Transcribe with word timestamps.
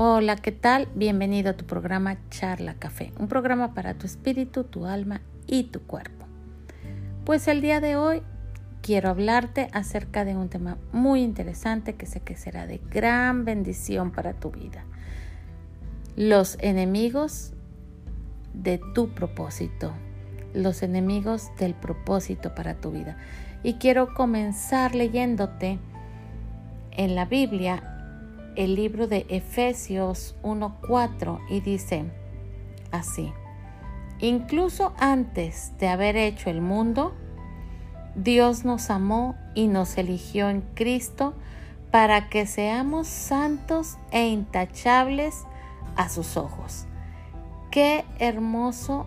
Hola, 0.00 0.36
¿qué 0.36 0.52
tal? 0.52 0.86
Bienvenido 0.94 1.50
a 1.50 1.56
tu 1.56 1.64
programa 1.64 2.18
Charla 2.30 2.74
Café, 2.74 3.12
un 3.18 3.26
programa 3.26 3.74
para 3.74 3.94
tu 3.94 4.06
espíritu, 4.06 4.62
tu 4.62 4.86
alma 4.86 5.22
y 5.48 5.64
tu 5.64 5.80
cuerpo. 5.80 6.24
Pues 7.24 7.48
el 7.48 7.60
día 7.60 7.80
de 7.80 7.96
hoy 7.96 8.22
quiero 8.80 9.08
hablarte 9.08 9.66
acerca 9.72 10.24
de 10.24 10.36
un 10.36 10.50
tema 10.50 10.78
muy 10.92 11.22
interesante 11.22 11.96
que 11.96 12.06
sé 12.06 12.20
que 12.20 12.36
será 12.36 12.68
de 12.68 12.80
gran 12.92 13.44
bendición 13.44 14.12
para 14.12 14.34
tu 14.34 14.52
vida. 14.52 14.84
Los 16.14 16.58
enemigos 16.60 17.52
de 18.54 18.80
tu 18.94 19.08
propósito, 19.16 19.92
los 20.54 20.84
enemigos 20.84 21.50
del 21.58 21.74
propósito 21.74 22.54
para 22.54 22.74
tu 22.74 22.92
vida. 22.92 23.16
Y 23.64 23.74
quiero 23.74 24.14
comenzar 24.14 24.94
leyéndote 24.94 25.80
en 26.92 27.16
la 27.16 27.24
Biblia 27.24 27.97
el 28.58 28.74
libro 28.74 29.06
de 29.06 29.24
Efesios 29.28 30.34
1.4 30.42 31.38
y 31.48 31.60
dice 31.60 32.04
así, 32.90 33.32
incluso 34.18 34.92
antes 34.98 35.78
de 35.78 35.86
haber 35.86 36.16
hecho 36.16 36.50
el 36.50 36.60
mundo, 36.60 37.14
Dios 38.16 38.64
nos 38.64 38.90
amó 38.90 39.36
y 39.54 39.68
nos 39.68 39.96
eligió 39.96 40.48
en 40.50 40.62
Cristo 40.74 41.34
para 41.92 42.28
que 42.28 42.46
seamos 42.46 43.06
santos 43.06 43.96
e 44.10 44.26
intachables 44.26 45.44
a 45.94 46.08
sus 46.08 46.36
ojos. 46.36 46.86
Qué 47.70 48.04
hermoso 48.18 49.06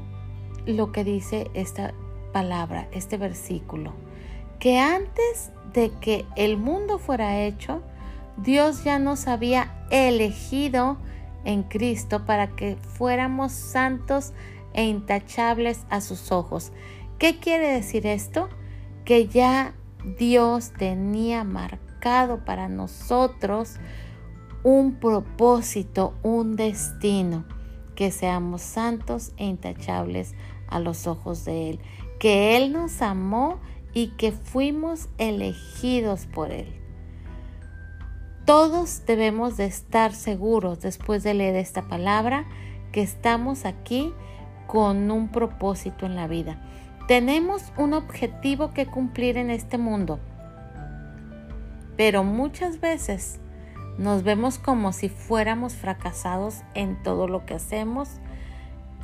lo 0.66 0.94
que 0.94 1.04
dice 1.04 1.52
esta 1.54 1.94
palabra, 2.32 2.88
este 2.94 3.18
versículo, 3.18 3.92
que 4.60 4.80
antes 4.80 5.52
de 5.74 5.92
que 6.00 6.26
el 6.38 6.56
mundo 6.56 7.00
fuera 7.00 7.42
hecho, 7.42 7.82
Dios 8.44 8.84
ya 8.84 8.98
nos 8.98 9.28
había 9.28 9.72
elegido 9.92 10.98
en 11.46 11.64
Cristo 11.64 12.26
para 12.26 12.56
que 12.56 12.76
fuéramos 12.76 13.52
santos 13.52 14.34
e 14.74 14.86
intachables 14.86 15.86
a 15.90 16.02
sus 16.02 16.32
ojos. 16.32 16.72
¿Qué 17.20 17.40
quiere 17.40 17.72
decir 17.72 18.08
esto? 18.08 18.50
Que 19.06 19.28
ya 19.28 19.76
Dios 20.18 20.72
tenía 20.72 21.44
marcado 21.44 22.44
para 22.44 22.68
nosotros 22.68 23.76
un 24.64 24.96
propósito, 24.96 26.16
un 26.24 26.56
destino, 26.56 27.46
que 27.96 28.10
seamos 28.10 28.64
santos 28.64 29.34
e 29.38 29.46
intachables 29.46 30.34
a 30.68 30.80
los 30.80 31.06
ojos 31.06 31.46
de 31.46 31.72
Él, 31.72 31.80
que 32.20 32.58
Él 32.58 32.74
nos 32.74 33.04
amó 33.04 33.60
y 33.94 34.08
que 34.18 34.32
fuimos 34.32 35.10
elegidos 35.18 36.26
por 36.26 36.52
Él. 36.52 36.81
Todos 38.46 39.06
debemos 39.06 39.56
de 39.58 39.66
estar 39.66 40.14
seguros 40.14 40.82
después 40.82 41.22
de 41.24 41.36
leer 41.36 41.56
esta 41.56 41.84
palabra 41.84 42.46
que 42.92 43.02
estamos 43.02 43.66
aquí 43.66 44.14
con 44.66 45.12
un 45.12 45.30
propósito 45.30 46.08
en 46.08 46.16
la 46.16 46.28
vida. 46.28 46.60
Tenemos 47.08 47.72
un 47.78 47.94
objetivo 47.94 48.72
que 48.72 48.88
cumplir 48.88 49.38
en 49.38 49.52
este 49.52 49.78
mundo, 49.78 50.20
pero 51.98 52.24
muchas 52.24 52.80
veces 52.80 53.40
nos 54.00 54.24
vemos 54.24 54.58
como 54.58 54.92
si 54.92 55.10
fuéramos 55.10 55.76
fracasados 55.76 56.62
en 56.74 57.02
todo 57.04 57.28
lo 57.28 57.46
que 57.46 57.54
hacemos. 57.54 58.10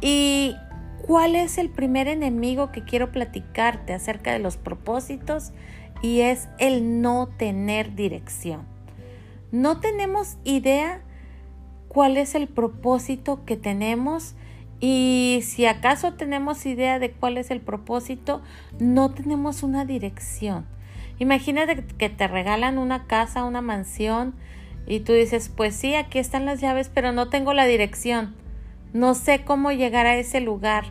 ¿Y 0.02 0.56
cuál 1.06 1.36
es 1.36 1.60
el 1.60 1.70
primer 1.70 2.08
enemigo 2.08 2.72
que 2.72 2.84
quiero 2.84 3.12
platicarte 3.12 3.94
acerca 3.94 4.32
de 4.32 4.40
los 4.40 4.58
propósitos? 4.58 5.52
Y 6.02 6.22
es 6.22 6.48
el 6.58 7.02
no 7.02 7.28
tener 7.38 7.94
dirección. 7.96 8.77
No 9.52 9.80
tenemos 9.80 10.38
idea 10.44 11.02
cuál 11.88 12.18
es 12.18 12.36
el 12.36 12.48
propósito 12.48 13.46
que 13.46 13.58
tenemos 13.58 14.36
y 14.80 15.40
si 15.44 15.66
acaso 15.66 16.14
tenemos 16.14 16.66
idea 16.66 17.00
de 17.00 17.12
cuál 17.12 17.38
es 17.38 17.50
el 17.50 17.62
propósito, 17.62 18.42
no 18.80 19.12
tenemos 19.12 19.64
una 19.64 19.86
dirección. 19.86 20.66
Imagínate 21.20 21.84
que 21.98 22.10
te 22.10 22.28
regalan 22.28 22.78
una 22.78 23.08
casa, 23.08 23.44
una 23.44 23.62
mansión 23.62 24.36
y 24.86 25.00
tú 25.00 25.14
dices, 25.14 25.50
pues 25.50 25.76
sí, 25.76 25.96
aquí 25.96 26.20
están 26.20 26.46
las 26.46 26.62
llaves, 26.62 26.92
pero 26.94 27.12
no 27.12 27.30
tengo 27.30 27.54
la 27.54 27.66
dirección. 27.66 28.36
No 28.94 29.16
sé 29.16 29.44
cómo 29.44 29.72
llegar 29.72 30.06
a 30.06 30.16
ese 30.16 30.40
lugar. 30.40 30.86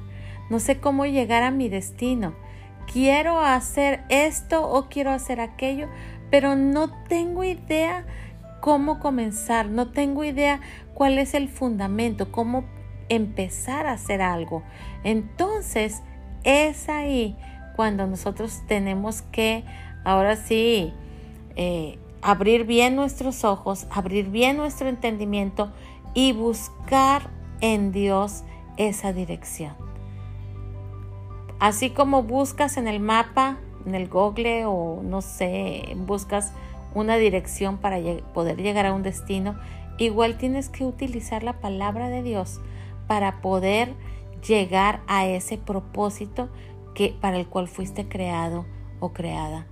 No 0.50 0.60
sé 0.60 0.78
cómo 0.78 1.06
llegar 1.06 1.42
a 1.42 1.50
mi 1.50 1.68
destino. 1.68 2.34
Quiero 2.92 3.40
hacer 3.40 4.04
esto 4.08 4.68
o 4.68 4.88
quiero 4.88 5.10
hacer 5.10 5.40
aquello, 5.40 5.88
pero 6.30 6.56
no 6.56 6.90
tengo 7.04 7.42
idea 7.42 8.04
cómo 8.66 8.98
comenzar, 8.98 9.68
no 9.68 9.92
tengo 9.92 10.24
idea 10.24 10.60
cuál 10.92 11.18
es 11.18 11.34
el 11.34 11.48
fundamento, 11.48 12.32
cómo 12.32 12.64
empezar 13.08 13.86
a 13.86 13.92
hacer 13.92 14.20
algo. 14.20 14.64
Entonces 15.04 16.02
es 16.42 16.88
ahí 16.88 17.36
cuando 17.76 18.08
nosotros 18.08 18.62
tenemos 18.66 19.22
que, 19.22 19.62
ahora 20.04 20.34
sí, 20.34 20.92
eh, 21.54 22.00
abrir 22.22 22.64
bien 22.64 22.96
nuestros 22.96 23.44
ojos, 23.44 23.86
abrir 23.88 24.30
bien 24.30 24.56
nuestro 24.56 24.88
entendimiento 24.88 25.70
y 26.12 26.32
buscar 26.32 27.30
en 27.60 27.92
Dios 27.92 28.42
esa 28.78 29.12
dirección. 29.12 29.74
Así 31.60 31.90
como 31.90 32.24
buscas 32.24 32.78
en 32.78 32.88
el 32.88 32.98
mapa, 32.98 33.58
en 33.86 33.94
el 33.94 34.08
Google 34.08 34.64
o 34.66 35.02
no 35.04 35.22
sé, 35.22 35.94
buscas 35.98 36.52
una 36.96 37.16
dirección 37.16 37.76
para 37.76 37.98
poder 38.32 38.56
llegar 38.56 38.86
a 38.86 38.94
un 38.94 39.02
destino, 39.02 39.58
igual 39.98 40.38
tienes 40.38 40.70
que 40.70 40.86
utilizar 40.86 41.42
la 41.42 41.60
palabra 41.60 42.08
de 42.08 42.22
Dios 42.22 42.58
para 43.06 43.42
poder 43.42 43.92
llegar 44.46 45.02
a 45.06 45.26
ese 45.26 45.58
propósito 45.58 46.48
que 46.94 47.14
para 47.20 47.36
el 47.36 47.46
cual 47.46 47.68
fuiste 47.68 48.08
creado 48.08 48.64
o 48.98 49.12
creada. 49.12 49.66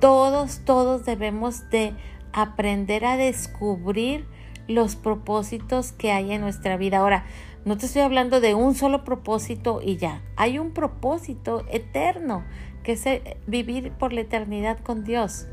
Todos, 0.00 0.64
todos 0.64 1.04
debemos 1.04 1.70
de 1.70 1.94
aprender 2.32 3.04
a 3.04 3.16
descubrir 3.16 4.26
los 4.66 4.96
propósitos 4.96 5.92
que 5.92 6.10
hay 6.10 6.32
en 6.32 6.40
nuestra 6.40 6.76
vida. 6.76 6.98
Ahora, 6.98 7.26
no 7.64 7.76
te 7.76 7.86
estoy 7.86 8.02
hablando 8.02 8.40
de 8.40 8.56
un 8.56 8.74
solo 8.74 9.04
propósito 9.04 9.80
y 9.84 9.98
ya. 9.98 10.22
Hay 10.36 10.58
un 10.58 10.72
propósito 10.72 11.64
eterno 11.70 12.44
que 12.82 12.92
es 12.92 13.06
eh, 13.06 13.36
vivir 13.46 13.92
por 13.92 14.12
la 14.12 14.22
eternidad 14.22 14.80
con 14.80 15.04
Dios. 15.04 15.46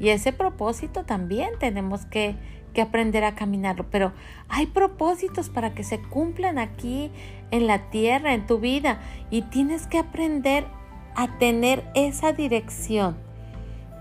Y 0.00 0.08
ese 0.08 0.32
propósito 0.32 1.04
también 1.04 1.50
tenemos 1.58 2.04
que, 2.06 2.36
aprender 2.80 3.22
a 3.22 3.36
caminarlo. 3.36 3.86
Pero 3.88 4.12
hay 4.48 4.66
propósitos 4.66 5.48
para 5.48 5.74
que 5.74 5.84
se 5.84 6.00
cumplan 6.00 6.58
aquí 6.58 7.12
en 7.52 7.68
la 7.68 7.90
tierra, 7.90 8.34
en 8.34 8.46
tu 8.46 8.58
vida. 8.58 8.98
Y 9.30 9.42
tienes 9.42 9.86
que 9.86 9.98
aprender 9.98 10.66
a 11.14 11.38
tener 11.38 11.84
esa 11.94 12.32
dirección. 12.32 13.16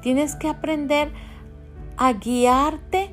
Tienes 0.02 0.36
que 0.36 0.50
aprender 0.50 1.12
a 1.98 2.14
guiarte 2.14 3.12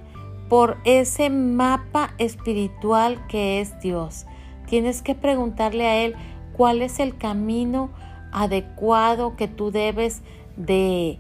por 0.48 0.78
ese 0.84 1.28
mapa 1.28 2.14
espiritual 2.16 3.26
que 3.28 3.60
es 3.60 3.78
Dios. 3.80 4.26
Tienes 4.66 5.02
que 5.02 5.14
preguntarle 5.14 5.86
a 5.86 5.97
Él 6.02 6.16
cuál 6.54 6.80
es 6.80 7.00
el 7.00 7.16
camino 7.16 7.91
adecuado 8.32 9.36
que 9.36 9.48
tú 9.48 9.70
debes 9.70 10.22
de 10.56 11.18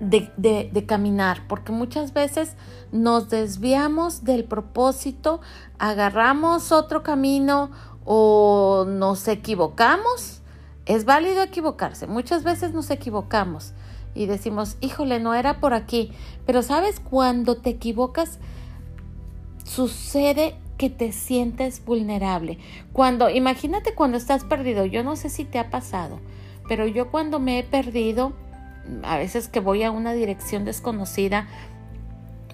de, 0.00 0.84
caminar, 0.86 1.46
porque 1.48 1.72
muchas 1.72 2.12
veces 2.12 2.56
nos 2.92 3.28
desviamos 3.28 4.24
del 4.24 4.44
propósito, 4.44 5.40
agarramos 5.78 6.72
otro 6.72 7.02
camino 7.02 7.70
o 8.04 8.84
nos 8.86 9.26
equivocamos. 9.28 10.42
Es 10.84 11.04
válido 11.04 11.42
equivocarse, 11.42 12.06
muchas 12.06 12.44
veces 12.44 12.72
nos 12.72 12.90
equivocamos 12.90 13.72
y 14.14 14.26
decimos, 14.26 14.76
híjole, 14.80 15.20
no 15.20 15.34
era 15.34 15.60
por 15.60 15.74
aquí, 15.74 16.12
pero 16.46 16.62
sabes, 16.62 17.00
cuando 17.00 17.56
te 17.56 17.70
equivocas, 17.70 18.38
sucede 19.64 20.56
que 20.78 20.90
te 20.90 21.12
sientes 21.12 21.84
vulnerable. 21.84 22.58
Cuando, 22.92 23.28
imagínate 23.30 23.94
cuando 23.94 24.16
estás 24.16 24.44
perdido, 24.44 24.84
yo 24.84 25.02
no 25.02 25.16
sé 25.16 25.28
si 25.28 25.44
te 25.44 25.58
ha 25.58 25.70
pasado, 25.70 26.20
pero 26.68 26.86
yo 26.86 27.10
cuando 27.10 27.40
me 27.40 27.58
he 27.58 27.62
perdido, 27.62 28.32
a 29.02 29.18
veces 29.18 29.48
que 29.48 29.60
voy 29.60 29.82
a 29.82 29.90
una 29.90 30.12
dirección 30.12 30.64
desconocida 30.64 31.46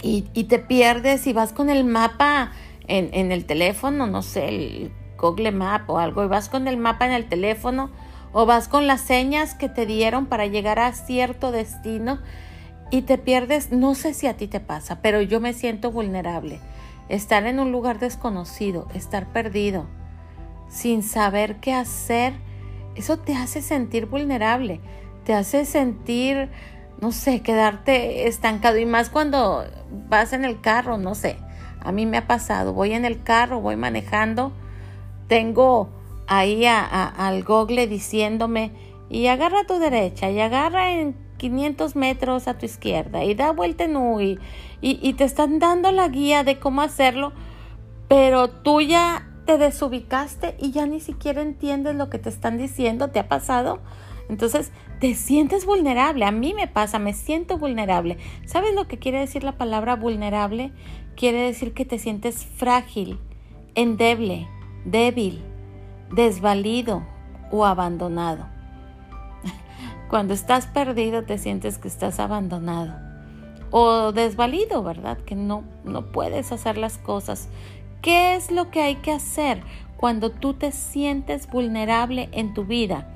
y, 0.02 0.23
te 0.23 0.58
pierdes 0.58 1.26
y 1.26 1.32
vas 1.32 1.52
con 1.52 1.70
el 1.70 1.84
mapa 1.84 2.52
en, 2.88 3.11
en, 3.12 3.31
el 3.31 3.44
teléfono, 3.44 4.06
no 4.06 4.23
sé, 4.23 4.49
el 4.49 4.93
Google 5.17 5.52
Map 5.52 5.88
o 5.88 5.99
algo, 5.99 6.25
y 6.25 6.26
vas 6.26 6.49
con 6.49 6.67
el 6.67 6.76
mapa 6.76 7.06
en 7.06 7.12
el 7.12 7.29
teléfono 7.29 7.90
o 8.32 8.44
vas 8.44 8.67
con 8.67 8.87
las 8.87 9.00
señas 9.00 9.55
que 9.55 9.69
te 9.69 9.87
dieron 9.87 10.26
para 10.26 10.46
llegar 10.46 10.81
a 10.81 10.93
cierto 10.93 11.52
destino 11.52 12.19
y 12.90 13.02
te 13.02 13.17
pierdes, 13.17 13.70
no 13.70 13.94
sé 13.94 14.12
si 14.12 14.26
a 14.26 14.37
ti 14.37 14.49
te 14.49 14.61
pasa, 14.61 15.00
pero 15.00 15.23
yo 15.23 15.40
me 15.40 15.55
siento 15.55 15.90
vulnerable. 15.90 16.61
Estar 17.08 17.46
en 17.46 17.61
un 17.61 17.73
lugar 17.73 17.99
desconocido, 17.99 18.88
estar 18.94 19.32
perdido, 19.32 19.87
sin 20.69 21.02
saber 21.02 21.56
qué 21.56 21.73
hacer, 21.75 22.34
eso 22.94 23.19
te 23.19 23.34
hace 23.34 23.62
sentir 23.62 24.06
vulnerable 24.06 24.81
te 25.24 25.34
hace 25.34 25.64
sentir, 25.64 26.48
no 27.00 27.12
sé, 27.12 27.40
quedarte 27.40 28.28
estancado 28.28 28.78
y 28.78 28.86
más 28.86 29.10
cuando 29.10 29.64
vas 30.08 30.32
en 30.32 30.44
el 30.44 30.60
carro, 30.60 30.98
no 30.98 31.14
sé. 31.14 31.36
A 31.80 31.92
mí 31.92 32.06
me 32.06 32.16
ha 32.16 32.26
pasado, 32.26 32.72
voy 32.72 32.92
en 32.92 33.04
el 33.04 33.22
carro, 33.22 33.60
voy 33.60 33.76
manejando, 33.76 34.52
tengo 35.26 35.88
ahí 36.28 36.64
al 36.66 37.42
google 37.42 37.86
diciéndome, 37.86 38.70
y 39.10 39.26
agarra 39.26 39.60
a 39.60 39.66
tu 39.66 39.78
derecha, 39.78 40.30
y 40.30 40.40
agarra 40.40 40.92
en 40.92 41.14
500 41.36 41.96
metros 41.96 42.48
a 42.48 42.56
tu 42.56 42.66
izquierda, 42.66 43.24
y 43.24 43.34
da 43.34 43.52
vuelta 43.52 43.84
en 43.84 43.96
U, 43.96 44.20
y, 44.20 44.38
y 44.80 45.12
te 45.14 45.24
están 45.24 45.58
dando 45.58 45.90
la 45.90 46.08
guía 46.08 46.44
de 46.44 46.58
cómo 46.58 46.82
hacerlo, 46.82 47.32
pero 48.08 48.48
tú 48.48 48.80
ya 48.80 49.28
te 49.44 49.58
desubicaste 49.58 50.56
y 50.58 50.70
ya 50.70 50.86
ni 50.86 51.00
siquiera 51.00 51.42
entiendes 51.42 51.96
lo 51.96 52.10
que 52.10 52.19
te 52.19 52.28
están 52.28 52.58
diciendo, 52.58 53.08
¿te 53.08 53.19
ha 53.19 53.28
pasado? 53.28 53.80
Entonces, 54.28 54.70
te 55.02 55.16
sientes 55.16 55.66
vulnerable. 55.66 56.25
A 56.25 56.31
mí 56.31 56.54
me 56.54 56.69
pasa, 56.69 57.00
me 57.00 57.12
siento 57.12 57.58
vulnerable. 57.58 58.19
¿Sabes 58.46 58.72
lo 58.72 58.87
que 58.87 59.00
quiere 59.00 59.19
decir 59.19 59.43
la 59.43 59.58
palabra 59.58 59.96
vulnerable? 59.96 60.70
Quiere 61.16 61.40
decir 61.40 61.75
que 61.75 61.84
te 61.84 61.99
sientes 61.99 62.46
frágil, 62.46 63.19
endeble, 63.75 64.46
débil, 64.84 65.43
desvalido 66.12 67.02
o 67.50 67.66
abandonado. 67.66 68.46
Cuando 70.08 70.34
estás 70.34 70.69
perdido 70.69 71.25
te 71.25 71.37
sientes 71.37 71.78
que 71.78 71.88
estás 71.88 72.20
abandonado 72.20 72.94
o 73.72 74.12
desvalido, 74.12 74.84
¿verdad? 74.84 75.19
Que 75.19 75.34
no 75.34 75.64
no 75.82 76.12
puedes 76.12 76.52
hacer 76.52 76.78
las 76.78 76.98
cosas. 76.98 77.48
¿Qué 78.02 78.37
es 78.37 78.52
lo 78.52 78.70
que 78.70 78.82
hay 78.82 78.94
que 78.94 79.10
hacer 79.10 79.64
cuando 79.96 80.31
tú 80.31 80.55
te 80.55 80.70
sientes 80.70 81.50
vulnerable 81.50 82.28
en 82.31 82.55
tu 82.55 82.66
vida? 82.66 83.08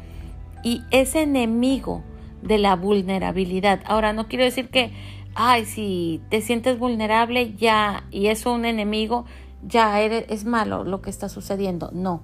Y 0.66 0.82
ese 0.90 1.22
enemigo 1.22 2.02
de 2.42 2.58
la 2.58 2.74
vulnerabilidad. 2.74 3.82
Ahora, 3.86 4.12
no 4.12 4.26
quiero 4.26 4.42
decir 4.42 4.68
que, 4.68 4.90
ay, 5.36 5.64
si 5.64 6.20
te 6.28 6.40
sientes 6.40 6.76
vulnerable 6.76 7.54
ya 7.54 8.02
y 8.10 8.26
es 8.26 8.46
un 8.46 8.64
enemigo, 8.64 9.26
ya 9.64 10.02
es 10.02 10.44
malo 10.44 10.82
lo 10.82 11.02
que 11.02 11.10
está 11.10 11.28
sucediendo. 11.28 11.90
No. 11.92 12.22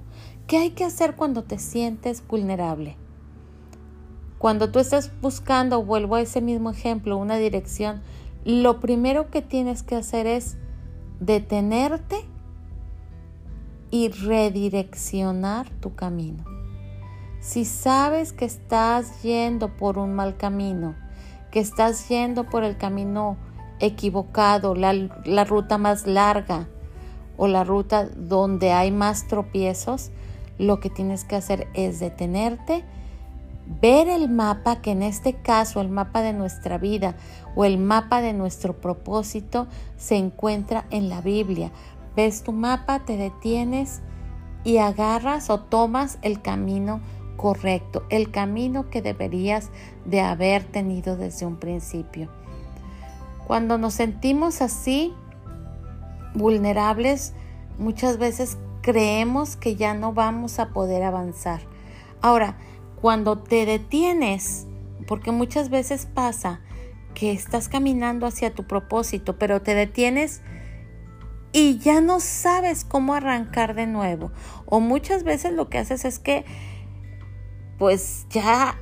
¿Qué 0.49 0.59
hay 0.59 0.71
que 0.71 0.83
hacer 0.83 1.15
cuando 1.15 1.45
te 1.45 1.61
sientes 1.61 2.27
vulnerable? 2.27 2.97
Cuando 4.39 4.73
tú 4.73 4.81
estás 4.81 5.13
buscando, 5.21 5.85
vuelvo 5.85 6.17
a 6.17 6.21
ese 6.21 6.41
mismo 6.41 6.71
ejemplo, 6.71 7.19
una 7.19 7.37
dirección, 7.37 8.03
lo 8.45 8.81
primero 8.81 9.31
que 9.31 9.43
tienes 9.43 9.85
que 9.85 9.95
hacer 9.95 10.27
es 10.27 10.57
detenerte 11.21 12.17
y 13.93 14.09
redireccionar 14.09 15.71
tu 15.79 15.95
camino. 15.95 16.52
Si 17.43 17.65
sabes 17.65 18.33
que 18.33 18.45
estás 18.45 19.21
yendo 19.23 19.77
por 19.77 19.99
un 19.99 20.15
mal 20.15 20.37
camino, 20.37 20.95
que 21.51 21.59
estás 21.59 22.09
yendo 22.09 22.45
por 22.45 22.63
el 22.63 22.77
camino 22.77 23.37
equivocado, 23.81 24.77
la, 24.77 25.45
ruta 25.45 25.77
más 25.77 26.07
larga 26.07 26.69
o 27.37 27.49
la 27.49 27.65
ruta 27.65 28.05
donde 28.05 28.71
hay 28.71 28.93
más 28.93 29.27
tropiezos, 29.27 30.13
lo 30.57 30.79
que 30.79 30.89
tienes 30.89 31.25
que 31.25 31.35
hacer 31.35 31.67
es 31.75 31.99
detenerte, 31.99 32.85
ver 33.81 34.09
el 34.09 34.29
mapa, 34.29 34.81
que 34.81 34.93
en 34.93 35.03
este 35.03 35.35
caso 35.35 35.81
el 35.81 35.89
mapa 35.89 36.23
de 36.23 36.35
nuestra 36.35 36.79
vida 36.79 37.17
o 37.57 37.65
el 37.65 37.77
mapa 37.77 38.23
de 38.23 38.35
nuestro 38.35 38.81
propósito 38.81 39.67
se 39.97 40.15
encuentra 40.15 40.85
en 40.91 41.09
la 41.09 41.21
Biblia. 41.21 41.73
Ves 42.15 42.45
tu 42.45 42.53
mapa, 42.53 43.01
te 43.01 43.17
detienes 43.17 44.01
y 44.63 44.79
agarras 44.79 45.51
o 45.51 45.59
tomas 45.59 46.21
el 46.23 46.41
camino 46.41 47.01
correcto, 47.37 48.05
el 48.11 48.31
camino 48.31 48.91
que 48.91 49.03
deberías 49.03 49.71
de 50.05 50.21
haber 50.21 50.65
tenido 50.65 51.17
desde 51.17 51.47
un 51.47 51.57
principio. 51.57 52.31
Cuando 53.47 53.79
nos 53.79 53.95
sentimos 53.95 54.63
así, 54.63 55.13
vulnerables, 56.35 57.35
muchas 57.79 58.19
veces 58.19 58.59
creemos 58.81 59.57
que 59.57 59.77
ya 59.77 59.95
no 59.95 60.13
vamos 60.13 60.59
a 60.59 60.71
poder 60.71 61.03
avanzar. 61.03 61.61
Ahora, 62.21 62.57
cuando 63.01 63.39
te 63.39 63.67
detienes, 63.67 64.67
porque 65.07 65.33
muchas 65.33 65.71
veces 65.71 66.07
pasa 66.07 66.61
que 67.15 67.33
estás 67.33 67.69
caminando 67.69 68.27
hacia 68.27 68.55
tu 68.55 68.65
propósito, 68.65 69.39
pero 69.39 69.61
te 69.61 69.75
detienes 69.75 70.43
y 71.53 71.79
ya 71.79 72.01
no 72.01 72.21
sabes 72.21 72.85
cómo 72.85 73.15
arrancar 73.15 73.75
de 73.75 73.87
nuevo. 73.87 74.33
O 74.67 74.81
muchas 74.81 75.23
veces 75.25 75.53
lo 75.53 75.69
que 75.69 75.79
haces 75.79 76.05
es 76.05 76.19
que 76.19 76.45
pues 77.79 78.27
ya 78.31 78.79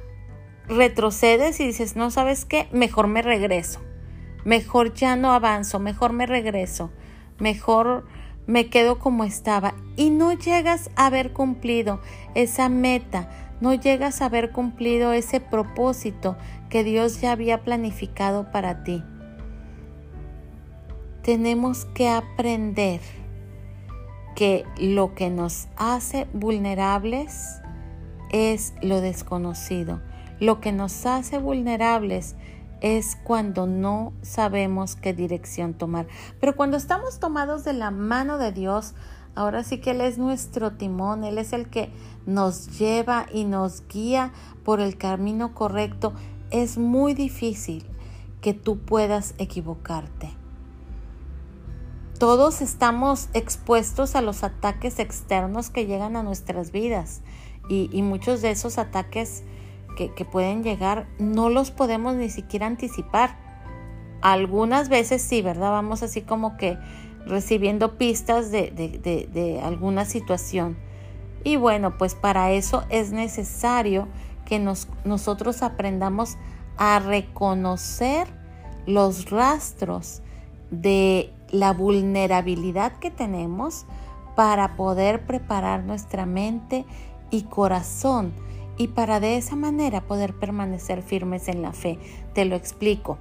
retrocedes 0.68 1.60
y 1.60 1.66
dices, 1.66 1.96
no 1.96 2.10
sabes 2.10 2.44
qué, 2.44 2.68
mejor 2.72 3.06
me 3.06 3.22
regreso, 3.22 3.80
mejor 4.44 4.94
ya 4.94 5.16
no 5.16 5.32
avanzo, 5.32 5.78
mejor 5.78 6.12
me 6.12 6.26
regreso, 6.26 6.90
mejor 7.38 8.06
me 8.46 8.68
quedo 8.68 8.98
como 8.98 9.24
estaba 9.24 9.74
y 9.96 10.10
no 10.10 10.32
llegas 10.32 10.90
a 10.96 11.06
haber 11.06 11.32
cumplido 11.32 12.00
esa 12.34 12.68
meta, 12.68 13.30
no 13.60 13.74
llegas 13.74 14.22
a 14.22 14.26
haber 14.26 14.52
cumplido 14.52 15.12
ese 15.12 15.40
propósito 15.40 16.36
que 16.68 16.84
Dios 16.84 17.20
ya 17.20 17.32
había 17.32 17.62
planificado 17.62 18.50
para 18.50 18.84
ti. 18.84 19.02
Tenemos 21.22 21.84
que 21.84 22.08
aprender 22.08 23.00
que 24.34 24.64
lo 24.78 25.14
que 25.14 25.28
nos 25.28 25.68
hace 25.76 26.26
vulnerables 26.32 27.59
es 28.30 28.74
lo 28.82 29.00
desconocido. 29.00 30.00
Lo 30.38 30.60
que 30.60 30.72
nos 30.72 31.04
hace 31.06 31.38
vulnerables 31.38 32.34
es 32.80 33.16
cuando 33.24 33.66
no 33.66 34.12
sabemos 34.22 34.96
qué 34.96 35.12
dirección 35.12 35.74
tomar. 35.74 36.06
Pero 36.40 36.56
cuando 36.56 36.76
estamos 36.76 37.20
tomados 37.20 37.64
de 37.64 37.74
la 37.74 37.90
mano 37.90 38.38
de 38.38 38.52
Dios, 38.52 38.94
ahora 39.34 39.64
sí 39.64 39.78
que 39.78 39.90
Él 39.90 40.00
es 40.00 40.18
nuestro 40.18 40.72
timón, 40.72 41.24
Él 41.24 41.38
es 41.38 41.52
el 41.52 41.68
que 41.68 41.92
nos 42.26 42.78
lleva 42.78 43.26
y 43.32 43.44
nos 43.44 43.86
guía 43.86 44.32
por 44.64 44.80
el 44.80 44.96
camino 44.96 45.54
correcto. 45.54 46.14
Es 46.50 46.78
muy 46.78 47.14
difícil 47.14 47.86
que 48.40 48.54
tú 48.54 48.78
puedas 48.78 49.34
equivocarte. 49.38 50.30
Todos 52.18 52.60
estamos 52.60 53.28
expuestos 53.32 54.14
a 54.14 54.20
los 54.20 54.44
ataques 54.44 54.98
externos 54.98 55.70
que 55.70 55.86
llegan 55.86 56.16
a 56.16 56.22
nuestras 56.22 56.70
vidas 56.70 57.22
y, 57.70 58.02
muchos 58.02 58.42
de 58.42 58.50
esos 58.50 58.78
ataques 58.78 59.44
que, 59.96 60.24
pueden 60.24 60.64
llegar 60.64 61.06
no 61.18 61.50
los 61.50 61.70
podemos 61.70 62.16
ni 62.16 62.28
siquiera 62.28 62.66
anticipar. 62.66 63.36
Algunas 64.22 64.88
veces 64.88 65.22
sí, 65.22 65.40
¿verdad? 65.40 65.70
Vamos 65.70 66.02
así 66.02 66.22
como 66.22 66.56
que 66.56 66.76
recibiendo 67.26 67.96
pistas 67.96 68.50
de, 68.50 68.70
de, 68.70 69.60
alguna 69.62 70.04
situación. 70.04 70.76
Y 71.44 71.56
bueno, 71.56 71.96
pues 71.96 72.14
para 72.14 72.50
eso 72.50 72.84
es 72.88 73.12
necesario 73.12 74.08
que 74.46 74.58
nos, 74.58 74.88
nosotros 75.04 75.62
aprendamos 75.62 76.38
a 76.76 76.98
reconocer 76.98 78.26
los 78.86 79.30
rastros 79.30 80.22
de 80.70 81.32
la 81.50 81.72
vulnerabilidad 81.72 82.92
que 82.98 83.10
tenemos 83.10 83.86
para 84.34 84.76
poder 84.76 85.26
preparar 85.26 85.84
nuestra 85.84 86.26
mente 86.26 86.84
y 87.30 87.42
corazón 87.42 88.32
y 88.76 88.88
para 88.88 89.20
de 89.20 89.36
esa 89.36 89.56
manera 89.56 90.00
poder 90.00 90.32
permanecer 90.32 91.02
firmes 91.02 91.48
en 91.48 91.60
la 91.60 91.72
fe. 91.72 91.98
Te 92.32 92.44
lo 92.46 92.56
explico. 92.56 93.18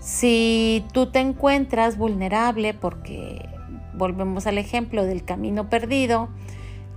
Si 0.00 0.84
tú 0.92 1.10
te 1.10 1.20
encuentras 1.20 1.96
vulnerable 1.96 2.74
porque 2.74 3.48
volvemos 3.94 4.46
al 4.46 4.58
ejemplo 4.58 5.04
del 5.04 5.24
camino 5.24 5.70
perdido, 5.70 6.28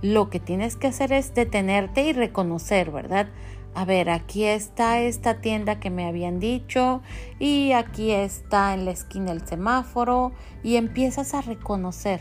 lo 0.02 0.30
que 0.30 0.40
tienes 0.40 0.74
que 0.74 0.88
hacer 0.88 1.12
es 1.12 1.32
detenerte 1.34 2.02
y 2.04 2.12
reconocer, 2.12 2.90
¿verdad? 2.90 3.28
A 3.74 3.84
ver, 3.84 4.10
aquí 4.10 4.44
está 4.44 5.00
esta 5.00 5.40
tienda 5.40 5.80
que 5.80 5.88
me 5.88 6.06
habían 6.06 6.40
dicho 6.40 7.02
y 7.38 7.72
aquí 7.72 8.10
está 8.10 8.74
en 8.74 8.84
la 8.84 8.90
esquina 8.90 9.32
el 9.32 9.46
semáforo 9.46 10.32
y 10.62 10.76
empiezas 10.76 11.34
a 11.34 11.40
reconocer. 11.40 12.20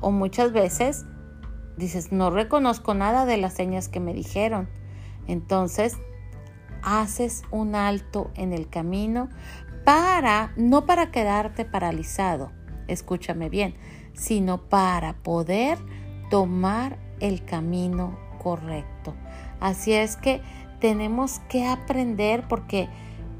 O 0.00 0.10
muchas 0.10 0.52
veces 0.52 1.06
dices, 1.76 2.12
no 2.12 2.30
reconozco 2.30 2.94
nada 2.94 3.26
de 3.26 3.36
las 3.36 3.54
señas 3.54 3.88
que 3.88 4.00
me 4.00 4.14
dijeron. 4.14 4.68
Entonces, 5.26 5.96
haces 6.82 7.42
un 7.50 7.74
alto 7.74 8.30
en 8.34 8.52
el 8.52 8.68
camino 8.68 9.28
para, 9.84 10.52
no 10.56 10.86
para 10.86 11.10
quedarte 11.10 11.64
paralizado, 11.64 12.52
escúchame 12.88 13.48
bien, 13.48 13.74
sino 14.14 14.58
para 14.68 15.14
poder 15.14 15.78
tomar 16.30 16.98
el 17.20 17.44
camino 17.44 18.18
correcto. 18.42 19.14
Así 19.60 19.92
es 19.92 20.16
que 20.16 20.42
tenemos 20.80 21.40
que 21.48 21.66
aprender 21.66 22.46
porque, 22.48 22.88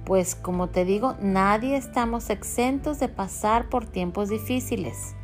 pues 0.05 0.35
como 0.35 0.69
te 0.69 0.85
digo, 0.85 1.17
nadie 1.21 1.77
estamos 1.77 2.31
exentos 2.31 2.99
de 3.01 3.09
pasar 3.09 3.69
por 3.69 3.87
tiempos 3.87 4.29
difíciles. 4.29 5.15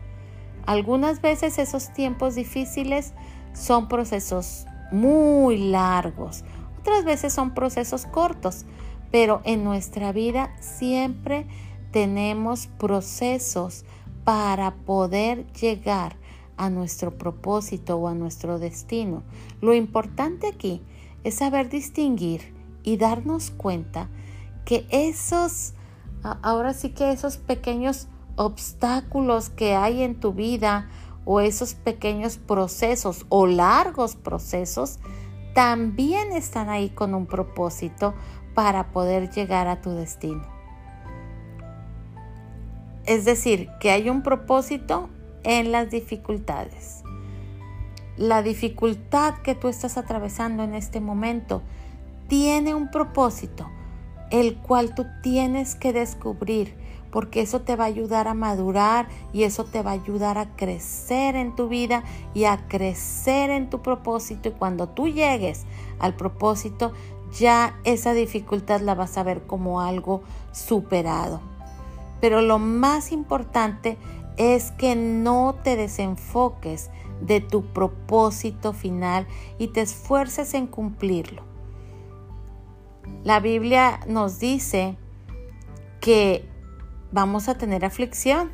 Algunas 0.67 1.21
veces 1.21 1.59
esos 1.59 1.93
tiempos 1.93 2.35
difíciles 2.35 3.13
son 3.53 3.89
procesos 3.89 4.67
muy 4.93 5.59
largos, 5.59 6.45
otras 6.81 7.05
veces 7.05 7.33
son 7.33 7.55
procesos 7.55 8.07
cortos, 8.07 8.65
pero 9.11 9.43
en 9.45 9.65
nuestra 9.65 10.13
vida 10.13 10.55
siempre 10.61 11.47
tenemos 11.91 12.67
procesos 12.67 13.85
para 14.25 14.75
poder 14.75 15.47
llegar 15.53 16.17
a 16.57 16.71
nuestro 16.71 17.17
propósito 17.17 17.97
o 17.97 18.09
a 18.09 18.15
nuestro 18.15 18.59
destino. 18.59 19.23
Lo 19.61 19.75
importante 19.75 20.47
aquí 20.47 20.83
es 21.25 21.35
saber 21.35 21.69
distinguir 21.69 22.55
y 22.83 22.97
darnos 22.97 23.51
cuenta 23.51 24.09
que 24.65 24.87
esos, 24.91 25.75
ahora 26.23 26.75
sí 26.75 26.91
que 26.91 27.13
esos 27.13 27.39
pequeños 27.39 28.09
obstáculos 28.37 29.51
que 29.51 29.75
hay 29.75 30.03
en 30.03 30.19
tu 30.19 30.33
vida 30.33 30.89
o 31.25 31.41
esos 31.41 31.75
pequeños 31.75 32.39
procesos 32.39 33.27
o 33.29 33.47
largos 33.47 34.17
procesos 34.17 34.99
también 35.55 36.33
están 36.33 36.69
ahí 36.69 36.91
con 36.91 37.15
un 37.15 37.27
propósito 37.27 38.15
para 38.55 38.93
poder 38.93 39.31
llegar 39.31 39.69
a 39.69 39.81
tu 39.81 39.91
destino. 39.91 40.43
Es 43.07 43.25
decir, 43.25 43.69
que 43.81 43.91
hay 43.91 44.09
un 44.09 44.23
propósito 44.23 45.09
en 45.43 45.73
las 45.73 45.91
dificultades. 45.91 47.03
La 48.17 48.43
dificultad 48.43 49.39
que 49.39 49.55
tú 49.55 49.69
estás 49.69 49.97
atravesando 49.97 50.63
en 50.63 50.75
este 50.75 51.01
momento 51.01 51.63
tiene 52.29 52.75
un 52.75 52.91
propósito, 52.91 53.69
el 54.31 54.57
cual 54.59 54.95
tú 54.95 55.07
tienes 55.23 55.75
que 55.75 55.93
descubrir, 55.93 56.77
porque 57.11 57.41
eso 57.41 57.61
te 57.61 57.77
va 57.77 57.85
a 57.85 57.89
ayudar 57.89 58.29
a 58.29 58.35
madurar 58.35 59.09
y 59.33 59.43
eso 59.45 59.65
te 59.65 59.83
va 59.83 59.91
a 59.91 59.95
ayudar 59.95 60.39
a 60.39 60.55
crecer 60.57 61.37
en 61.37 61.55
tu 61.55 61.69
vida 61.69 62.05
y 62.35 62.45
a 62.45 62.69
crecer 62.69 63.51
en 63.51 63.71
tu 63.71 63.83
propósito. 63.83 64.49
Y 64.49 64.53
cuando 64.53 64.89
tú 64.89 65.09
llegues 65.09 65.65
al 65.99 66.15
propósito, 66.15 66.93
ya 67.39 67.79
esa 67.85 68.13
dificultad 68.13 68.81
la 68.81 68.95
vas 68.95 69.19
a 69.19 69.23
ver 69.23 69.43
como 69.47 69.81
algo 69.81 70.23
superado. 70.53 71.41
Pero 72.21 72.43
lo 72.43 72.59
más 72.59 73.13
importante 73.13 73.97
es 74.37 74.71
que 74.73 74.97
no 74.97 75.57
te 75.63 75.77
desenfoques 75.77 76.91
de 77.21 77.41
tu 77.41 77.63
propósito 77.63 78.73
final 78.73 79.27
y 79.59 79.69
te 79.69 79.83
esfuerces 79.83 80.55
en 80.55 80.67
cumplirlo. 80.67 81.43
La 83.25 83.41
Biblia 83.41 84.01
nos 84.07 84.39
dice 84.39 84.97
que 86.01 86.50
vamos 87.13 87.49
a 87.49 87.57
tener 87.57 87.85
aflicción. 87.85 88.53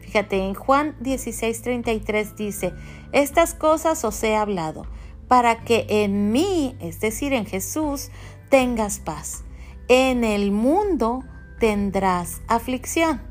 Fíjate, 0.00 0.38
en 0.38 0.54
Juan 0.54 0.96
16:33 1.00 2.34
dice, 2.34 2.74
estas 3.12 3.54
cosas 3.54 4.04
os 4.04 4.22
he 4.22 4.36
hablado, 4.36 4.86
para 5.28 5.64
que 5.64 5.86
en 5.88 6.30
mí, 6.30 6.76
es 6.80 7.00
decir, 7.00 7.32
en 7.32 7.46
Jesús, 7.46 8.10
tengas 8.50 8.98
paz. 8.98 9.44
En 9.88 10.24
el 10.24 10.52
mundo 10.52 11.24
tendrás 11.58 12.42
aflicción. 12.48 13.22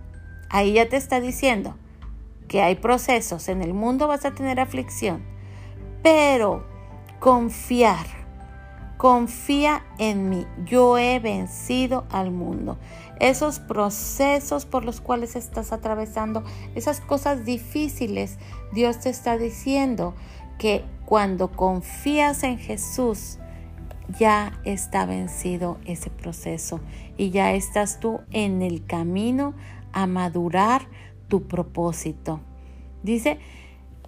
Ahí 0.50 0.74
ya 0.74 0.90
te 0.90 0.98
está 0.98 1.20
diciendo 1.20 1.76
que 2.48 2.62
hay 2.62 2.76
procesos, 2.76 3.48
en 3.50 3.62
el 3.62 3.74
mundo 3.74 4.08
vas 4.08 4.26
a 4.26 4.36
tener 4.36 4.60
aflicción, 4.60 5.24
pero 6.04 6.68
confiar, 7.20 8.06
confía 9.04 9.84
en 9.98 10.30
mí, 10.30 10.48
yo 10.64 10.98
he 10.98 11.20
vencido 11.20 12.06
al 12.10 12.32
mundo. 12.32 12.78
Esos 13.20 13.60
procesos 13.60 14.66
por 14.66 14.86
los 14.86 15.02
cuales 15.02 15.36
estás 15.36 15.74
atravesando, 15.74 16.46
esas 16.74 17.02
cosas 17.02 17.44
difíciles, 17.44 18.38
Dios 18.72 19.02
te 19.02 19.10
está 19.10 19.38
diciendo 19.38 20.14
que 20.58 20.86
cuando 21.04 21.52
confías 21.52 22.44
en 22.44 22.58
Jesús, 22.58 23.40
ya 24.18 24.58
está 24.64 25.06
vencido 25.06 25.80
ese 25.84 26.10
proceso 26.10 26.80
y 27.18 27.30
ya 27.30 27.52
estás 27.52 28.00
tú 28.00 28.22
en 28.32 28.62
el 28.62 28.86
camino 28.86 29.54
a 29.92 30.08
madurar 30.08 30.88
tu 31.28 31.46
propósito. 31.50 32.40
Dice, 33.04 33.38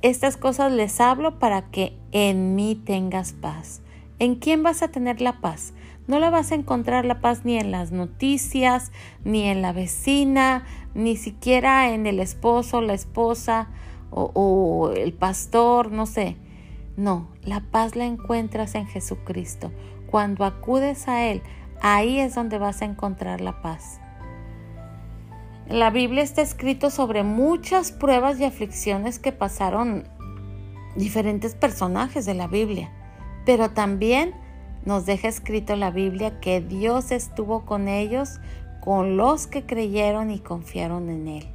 estas 0.02 0.38
cosas 0.38 0.72
les 0.72 1.02
hablo 1.02 1.38
para 1.38 1.70
que 1.70 1.98
en 2.14 2.56
mí 2.56 2.82
tengas 2.86 3.34
paz. 3.34 3.82
¿En 4.18 4.36
quién 4.36 4.64
vas 4.64 4.82
a 4.82 4.88
tener 4.88 5.20
la 5.20 5.42
paz? 5.42 5.74
No 6.08 6.20
la 6.20 6.30
vas 6.30 6.52
a 6.52 6.56
encontrar 6.56 7.04
la 7.04 7.20
paz 7.20 7.42
ni 7.44 7.58
en 7.58 7.72
las 7.72 7.92
noticias, 7.92 8.92
ni 9.24 9.44
en 9.44 9.62
la 9.62 9.74
vecina, 9.74 10.64
ni 10.94 11.18
siquiera 11.18 11.90
en 11.90 12.06
el 12.06 12.20
esposo, 12.20 12.82
la 12.82 12.94
esposa 12.94 13.68
o, 14.12 14.94
el 14.96 15.14
pastor, 15.14 15.92
no 15.92 16.06
sé. 16.06 16.38
No, 16.96 17.28
la 17.44 17.60
paz 17.60 17.96
la 17.96 18.06
encuentras 18.06 18.76
en 18.76 18.88
Jesucristo. 18.88 19.72
Cuando 20.10 20.46
acudes 20.46 21.10
a 21.10 21.26
Él, 21.26 21.42
ahí 21.82 22.20
es 22.20 22.36
donde 22.36 22.58
vas 22.58 22.82
a 22.82 22.86
encontrar 22.86 23.42
la 23.42 23.62
paz. 23.62 24.00
La 25.68 25.90
Biblia 25.90 26.24
está 26.24 26.42
escrito 26.42 26.90
sobre 26.90 27.24
muchas 27.24 27.92
pruebas 27.92 28.40
y 28.40 28.46
aflicciones 28.46 29.20
que 29.20 29.32
pasaron 29.32 30.08
diferentes 30.96 31.56
personajes 31.56 32.26
de 32.26 32.36
la 32.36 32.48
Biblia, 32.48 32.92
pero 33.46 33.72
también 33.72 34.34
nos 34.86 35.06
deja 35.06 35.28
escrito 35.28 35.76
la 35.76 35.92
Biblia 35.92 36.40
que 36.40 36.62
Dios 36.62 37.12
estuvo 37.12 37.66
con 37.66 37.88
ellos, 37.88 38.40
con 38.82 39.18
los 39.18 39.48
que 39.48 39.66
creyeron 39.66 40.30
y 40.32 40.40
confiaron 40.40 41.10
en 41.10 41.28
Él. 41.28 41.48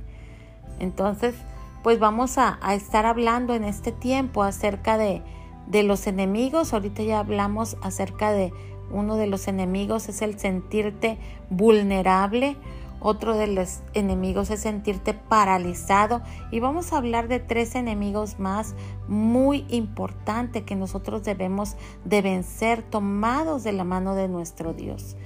Entonces, 0.80 1.34
pues 1.82 1.98
vamos 1.98 2.38
a, 2.38 2.58
estar 2.72 3.06
hablando 3.06 3.54
en 3.54 3.64
este 3.64 3.92
tiempo 3.92 4.42
acerca 4.42 4.98
de, 4.98 5.22
de 5.68 5.82
los 5.82 6.06
enemigos. 6.06 6.72
Ahorita 6.74 7.02
ya 7.02 7.20
hablamos 7.20 7.76
acerca 7.82 8.32
de 8.32 8.52
uno 8.90 9.16
de 9.16 9.26
los 9.26 9.46
enemigos 9.48 10.08
es 10.08 10.22
el 10.22 10.38
sentirte 10.38 11.18
vulnerable. 11.48 12.56
Otro 13.00 13.36
de 13.36 13.46
los 13.46 13.80
enemigos 13.94 14.50
es 14.50 14.60
sentirte 14.60 15.14
paralizado. 15.14 16.22
Y 16.50 16.60
vamos 16.60 16.92
a 16.92 16.98
hablar 16.98 17.28
de 17.28 17.40
tres 17.40 17.74
enemigos 17.74 18.38
más 18.38 18.74
muy 19.08 19.64
importantes 19.68 20.62
que 20.64 20.76
nosotros 20.76 21.24
debemos 21.24 21.76
de 22.04 22.20
vencer 22.22 22.82
tomados 22.82 23.64
de 23.64 23.72
la 23.72 23.84
mano 23.84 24.14
de 24.14 24.28
nuestro 24.28 24.74
Dios. 24.74 25.16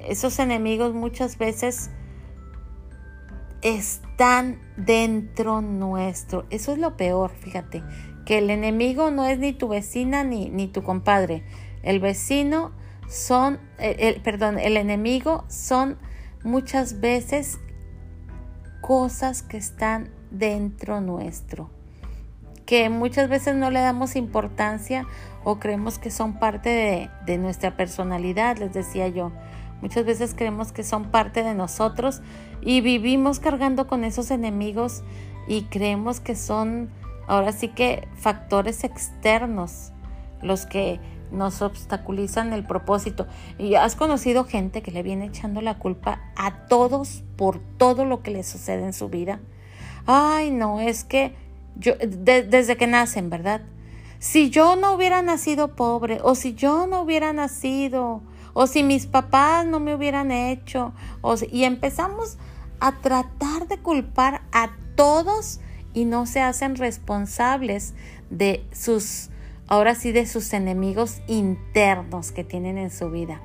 Esos 0.00 0.38
enemigos 0.38 0.92
muchas 0.92 1.38
veces 1.38 1.90
están 3.62 4.60
dentro 4.76 5.62
nuestro. 5.62 6.44
Eso 6.50 6.72
es 6.72 6.78
lo 6.78 6.96
peor, 6.96 7.30
fíjate, 7.30 7.82
que 8.26 8.38
el 8.38 8.50
enemigo 8.50 9.10
no 9.10 9.24
es 9.24 9.38
ni 9.38 9.52
tu 9.52 9.68
vecina 9.68 10.24
ni, 10.24 10.50
ni 10.50 10.68
tu 10.68 10.82
compadre. 10.82 11.44
El 11.82 12.00
vecino 12.00 12.72
son, 13.08 13.58
el, 13.78 14.20
perdón, 14.22 14.58
el 14.58 14.76
enemigo 14.76 15.44
son 15.48 15.96
muchas 16.44 17.00
veces 17.00 17.58
cosas 18.80 19.42
que 19.42 19.56
están 19.56 20.10
dentro 20.30 21.00
nuestro, 21.00 21.70
que 22.66 22.88
muchas 22.90 23.28
veces 23.28 23.56
no 23.56 23.70
le 23.70 23.80
damos 23.80 24.14
importancia 24.14 25.06
o 25.42 25.58
creemos 25.58 25.98
que 25.98 26.10
son 26.10 26.38
parte 26.38 26.68
de, 26.68 27.10
de 27.26 27.38
nuestra 27.38 27.76
personalidad, 27.76 28.58
les 28.58 28.72
decía 28.72 29.08
yo. 29.08 29.32
Muchas 29.80 30.04
veces 30.04 30.34
creemos 30.34 30.72
que 30.72 30.82
son 30.82 31.10
parte 31.10 31.42
de 31.42 31.54
nosotros 31.54 32.22
y 32.62 32.80
vivimos 32.80 33.40
cargando 33.40 33.86
con 33.86 34.04
esos 34.04 34.30
enemigos 34.30 35.02
y 35.46 35.64
creemos 35.64 36.20
que 36.20 36.36
son 36.36 36.90
ahora 37.26 37.52
sí 37.52 37.68
que 37.68 38.08
factores 38.16 38.84
externos 38.84 39.92
los 40.42 40.66
que 40.66 41.00
nos 41.34 41.62
obstaculizan 41.62 42.52
el 42.52 42.64
propósito. 42.64 43.26
Y 43.58 43.74
has 43.74 43.96
conocido 43.96 44.44
gente 44.44 44.82
que 44.82 44.90
le 44.90 45.02
viene 45.02 45.26
echando 45.26 45.60
la 45.60 45.78
culpa 45.78 46.20
a 46.36 46.66
todos 46.66 47.22
por 47.36 47.60
todo 47.76 48.04
lo 48.04 48.22
que 48.22 48.30
le 48.30 48.42
sucede 48.42 48.84
en 48.84 48.92
su 48.92 49.08
vida. 49.08 49.40
Ay, 50.06 50.50
no, 50.50 50.80
es 50.80 51.04
que 51.04 51.34
yo, 51.76 51.94
desde 51.98 52.76
que 52.76 52.86
nacen, 52.86 53.30
¿verdad? 53.30 53.62
Si 54.18 54.50
yo 54.50 54.76
no 54.76 54.94
hubiera 54.94 55.22
nacido 55.22 55.74
pobre, 55.74 56.20
o 56.22 56.34
si 56.34 56.54
yo 56.54 56.86
no 56.86 57.02
hubiera 57.02 57.32
nacido 57.32 58.22
o 58.54 58.66
si 58.66 58.82
mis 58.82 59.06
papás 59.06 59.66
no 59.66 59.80
me 59.80 59.94
hubieran 59.94 60.30
hecho, 60.30 60.94
o 61.20 61.34
y 61.50 61.64
empezamos 61.64 62.38
a 62.80 62.92
tratar 63.00 63.68
de 63.68 63.78
culpar 63.78 64.42
a 64.52 64.70
todos 64.94 65.60
y 65.92 66.04
no 66.04 66.24
se 66.26 66.40
hacen 66.40 66.76
responsables 66.76 67.94
de 68.30 68.64
sus, 68.72 69.28
ahora 69.68 69.94
sí, 69.94 70.12
de 70.12 70.26
sus 70.26 70.52
enemigos 70.52 71.20
internos 71.26 72.32
que 72.32 72.44
tienen 72.44 72.78
en 72.78 72.90
su 72.90 73.10
vida. 73.10 73.40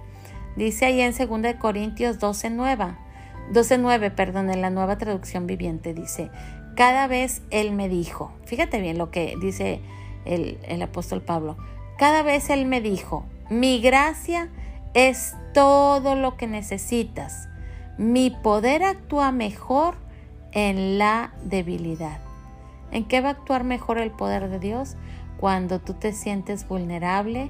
Dice 0.55 0.85
ahí 0.85 1.01
en 1.01 1.13
2 1.13 1.55
Corintios 1.59 2.19
12, 2.19 2.49
9, 2.49 4.11
perdón, 4.11 4.49
en 4.49 4.61
la 4.61 4.69
nueva 4.69 4.97
traducción 4.97 5.47
viviente 5.47 5.93
dice, 5.93 6.29
cada 6.75 7.07
vez 7.07 7.41
Él 7.49 7.71
me 7.71 7.89
dijo, 7.89 8.33
fíjate 8.45 8.79
bien 8.81 8.97
lo 8.97 9.11
que 9.11 9.35
dice 9.41 9.81
el, 10.25 10.59
el 10.63 10.81
apóstol 10.81 11.21
Pablo, 11.21 11.57
cada 11.97 12.23
vez 12.23 12.49
Él 12.49 12.65
me 12.65 12.81
dijo, 12.81 13.25
mi 13.49 13.79
gracia 13.79 14.49
es 14.93 15.35
todo 15.53 16.15
lo 16.15 16.37
que 16.37 16.47
necesitas. 16.47 17.49
Mi 17.97 18.29
poder 18.29 18.83
actúa 18.83 19.31
mejor 19.31 19.95
en 20.51 20.97
la 20.97 21.33
debilidad. 21.43 22.19
¿En 22.91 23.05
qué 23.05 23.21
va 23.21 23.29
a 23.29 23.31
actuar 23.33 23.63
mejor 23.63 23.97
el 23.97 24.11
poder 24.11 24.49
de 24.49 24.59
Dios? 24.59 24.95
Cuando 25.39 25.79
tú 25.79 25.93
te 25.93 26.13
sientes 26.13 26.67
vulnerable, 26.67 27.49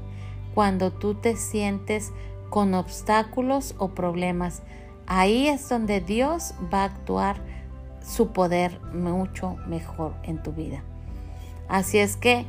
cuando 0.53 0.91
tú 0.91 1.15
te 1.15 1.35
sientes 1.35 2.11
con 2.49 2.73
obstáculos 2.73 3.75
o 3.77 3.89
problemas. 3.89 4.61
Ahí 5.07 5.47
es 5.47 5.67
donde 5.69 6.01
Dios 6.01 6.53
va 6.73 6.81
a 6.81 6.85
actuar 6.85 7.41
su 8.03 8.31
poder 8.31 8.79
mucho 8.93 9.55
mejor 9.67 10.13
en 10.23 10.41
tu 10.41 10.51
vida. 10.51 10.83
Así 11.67 11.99
es 11.99 12.15
que 12.15 12.45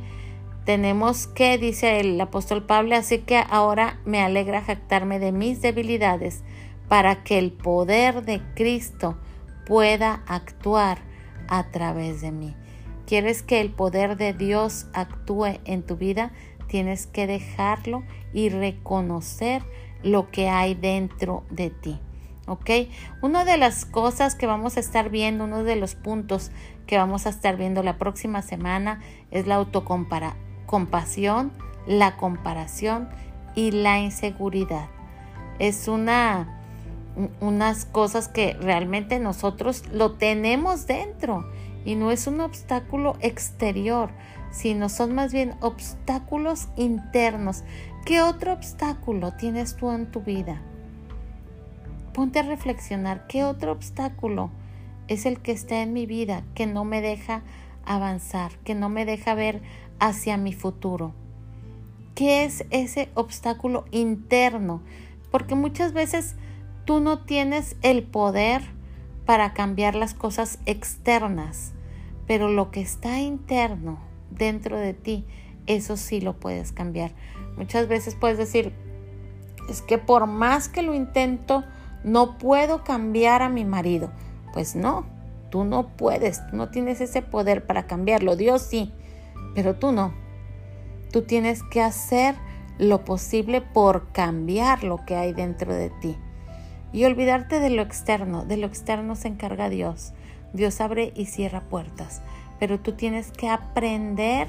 tenemos 0.65 1.27
que, 1.27 1.57
dice 1.57 1.99
el 1.99 2.19
apóstol 2.19 2.65
Pablo, 2.65 2.95
así 2.95 3.19
que 3.19 3.43
ahora 3.49 3.99
me 4.05 4.21
alegra 4.21 4.61
jactarme 4.61 5.19
de 5.19 5.31
mis 5.31 5.61
debilidades 5.61 6.43
para 6.87 7.23
que 7.23 7.37
el 7.39 7.51
poder 7.51 8.23
de 8.25 8.41
Cristo 8.55 9.17
pueda 9.65 10.23
actuar 10.27 10.99
a 11.47 11.71
través 11.71 12.21
de 12.21 12.31
mí. 12.31 12.55
¿Quieres 13.11 13.43
que 13.43 13.59
el 13.59 13.71
poder 13.71 14.15
de 14.15 14.31
Dios 14.31 14.85
actúe 14.93 15.59
en 15.65 15.83
tu 15.83 15.97
vida? 15.97 16.31
Tienes 16.67 17.07
que 17.07 17.27
dejarlo 17.27 18.03
y 18.31 18.47
reconocer 18.47 19.63
lo 20.01 20.31
que 20.31 20.47
hay 20.47 20.75
dentro 20.75 21.43
de 21.49 21.71
ti. 21.71 21.99
¿Ok? 22.47 22.69
Una 23.21 23.43
de 23.43 23.57
las 23.57 23.83
cosas 23.83 24.35
que 24.35 24.47
vamos 24.47 24.77
a 24.77 24.79
estar 24.79 25.09
viendo, 25.09 25.43
uno 25.43 25.65
de 25.65 25.75
los 25.75 25.95
puntos 25.95 26.51
que 26.87 26.95
vamos 26.95 27.25
a 27.25 27.31
estar 27.31 27.57
viendo 27.57 27.83
la 27.83 27.97
próxima 27.97 28.41
semana 28.43 29.01
es 29.29 29.45
la 29.45 29.55
autocompasión, 29.55 31.51
la 31.85 32.15
comparación 32.15 33.09
y 33.55 33.71
la 33.71 33.99
inseguridad. 33.99 34.87
Es 35.59 35.89
una 35.89 36.59
unas 37.41 37.83
cosas 37.83 38.29
que 38.29 38.53
realmente 38.53 39.19
nosotros 39.19 39.83
lo 39.91 40.13
tenemos 40.13 40.87
dentro 40.87 41.45
y 41.85 41.95
no 41.95 42.11
es 42.11 42.27
un 42.27 42.41
obstáculo 42.41 43.15
exterior, 43.21 44.11
sino 44.51 44.89
son 44.89 45.15
más 45.15 45.33
bien 45.33 45.55
obstáculos 45.61 46.67
internos. 46.75 47.63
¿Qué 48.05 48.21
otro 48.21 48.53
obstáculo 48.53 49.33
tienes 49.33 49.75
tú 49.75 49.91
en 49.91 50.11
tu 50.11 50.21
vida? 50.21 50.61
Ponte 52.13 52.39
a 52.39 52.43
reflexionar, 52.43 53.25
¿qué 53.27 53.43
otro 53.43 53.71
obstáculo 53.71 54.51
es 55.07 55.25
el 55.25 55.39
que 55.39 55.51
está 55.51 55.81
en 55.81 55.93
mi 55.93 56.05
vida 56.05 56.43
que 56.55 56.67
no 56.67 56.83
me 56.83 57.01
deja 57.01 57.41
avanzar, 57.85 58.51
que 58.63 58.75
no 58.75 58.89
me 58.89 59.05
deja 59.05 59.33
ver 59.33 59.61
hacia 59.99 60.37
mi 60.37 60.53
futuro? 60.53 61.13
¿Qué 62.15 62.43
es 62.43 62.65
ese 62.69 63.09
obstáculo 63.13 63.85
interno? 63.91 64.81
Porque 65.31 65.55
muchas 65.55 65.93
veces 65.93 66.35
tú 66.85 66.99
no 66.99 67.19
tienes 67.19 67.77
el 67.81 68.03
poder 68.03 68.61
para 69.25 69.53
cambiar 69.53 69.95
las 69.95 70.13
cosas 70.13 70.59
externas, 70.65 71.73
pero 72.27 72.49
lo 72.49 72.71
que 72.71 72.81
está 72.81 73.19
interno 73.19 73.99
dentro 74.29 74.77
de 74.77 74.93
ti, 74.93 75.25
eso 75.67 75.97
sí 75.97 76.21
lo 76.21 76.39
puedes 76.39 76.71
cambiar. 76.71 77.11
Muchas 77.57 77.87
veces 77.87 78.15
puedes 78.15 78.37
decir, 78.37 78.73
es 79.69 79.81
que 79.81 79.97
por 79.97 80.27
más 80.27 80.69
que 80.69 80.81
lo 80.81 80.93
intento, 80.93 81.63
no 82.03 82.37
puedo 82.37 82.83
cambiar 82.83 83.41
a 83.41 83.49
mi 83.49 83.63
marido. 83.63 84.11
Pues 84.53 84.75
no, 84.75 85.05
tú 85.49 85.63
no 85.63 85.89
puedes, 85.89 86.41
no 86.51 86.69
tienes 86.69 86.99
ese 86.99 87.21
poder 87.21 87.65
para 87.65 87.87
cambiarlo. 87.87 88.35
Dios 88.35 88.63
sí, 88.63 88.91
pero 89.53 89.75
tú 89.75 89.91
no. 89.91 90.13
Tú 91.11 91.23
tienes 91.23 91.61
que 91.63 91.81
hacer 91.81 92.35
lo 92.79 93.05
posible 93.05 93.61
por 93.61 94.11
cambiar 94.11 94.83
lo 94.83 95.05
que 95.05 95.15
hay 95.15 95.33
dentro 95.33 95.73
de 95.73 95.89
ti 96.01 96.17
y 96.93 97.05
olvidarte 97.05 97.59
de 97.59 97.69
lo 97.69 97.81
externo. 97.81 98.45
De 98.45 98.57
lo 98.57 98.67
externo 98.67 99.15
se 99.15 99.27
encarga 99.27 99.69
Dios. 99.69 100.13
Dios 100.53 100.81
abre 100.81 101.13
y 101.15 101.25
cierra 101.25 101.61
puertas, 101.61 102.21
pero 102.59 102.79
tú 102.79 102.93
tienes 102.93 103.31
que 103.31 103.49
aprender 103.49 104.47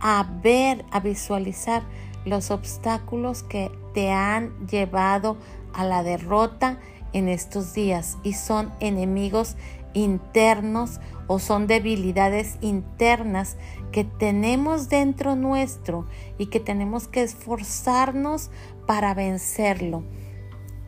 a 0.00 0.26
ver, 0.42 0.84
a 0.90 1.00
visualizar 1.00 1.82
los 2.24 2.50
obstáculos 2.50 3.42
que 3.42 3.70
te 3.94 4.10
han 4.10 4.66
llevado 4.66 5.36
a 5.72 5.84
la 5.84 6.02
derrota 6.02 6.78
en 7.12 7.28
estos 7.28 7.72
días 7.72 8.18
y 8.22 8.34
son 8.34 8.72
enemigos 8.80 9.56
internos 9.94 11.00
o 11.26 11.38
son 11.38 11.66
debilidades 11.66 12.56
internas 12.60 13.56
que 13.90 14.04
tenemos 14.04 14.88
dentro 14.88 15.36
nuestro 15.36 16.06
y 16.38 16.46
que 16.46 16.60
tenemos 16.60 17.08
que 17.08 17.22
esforzarnos 17.22 18.50
para 18.86 19.14
vencerlo. 19.14 20.02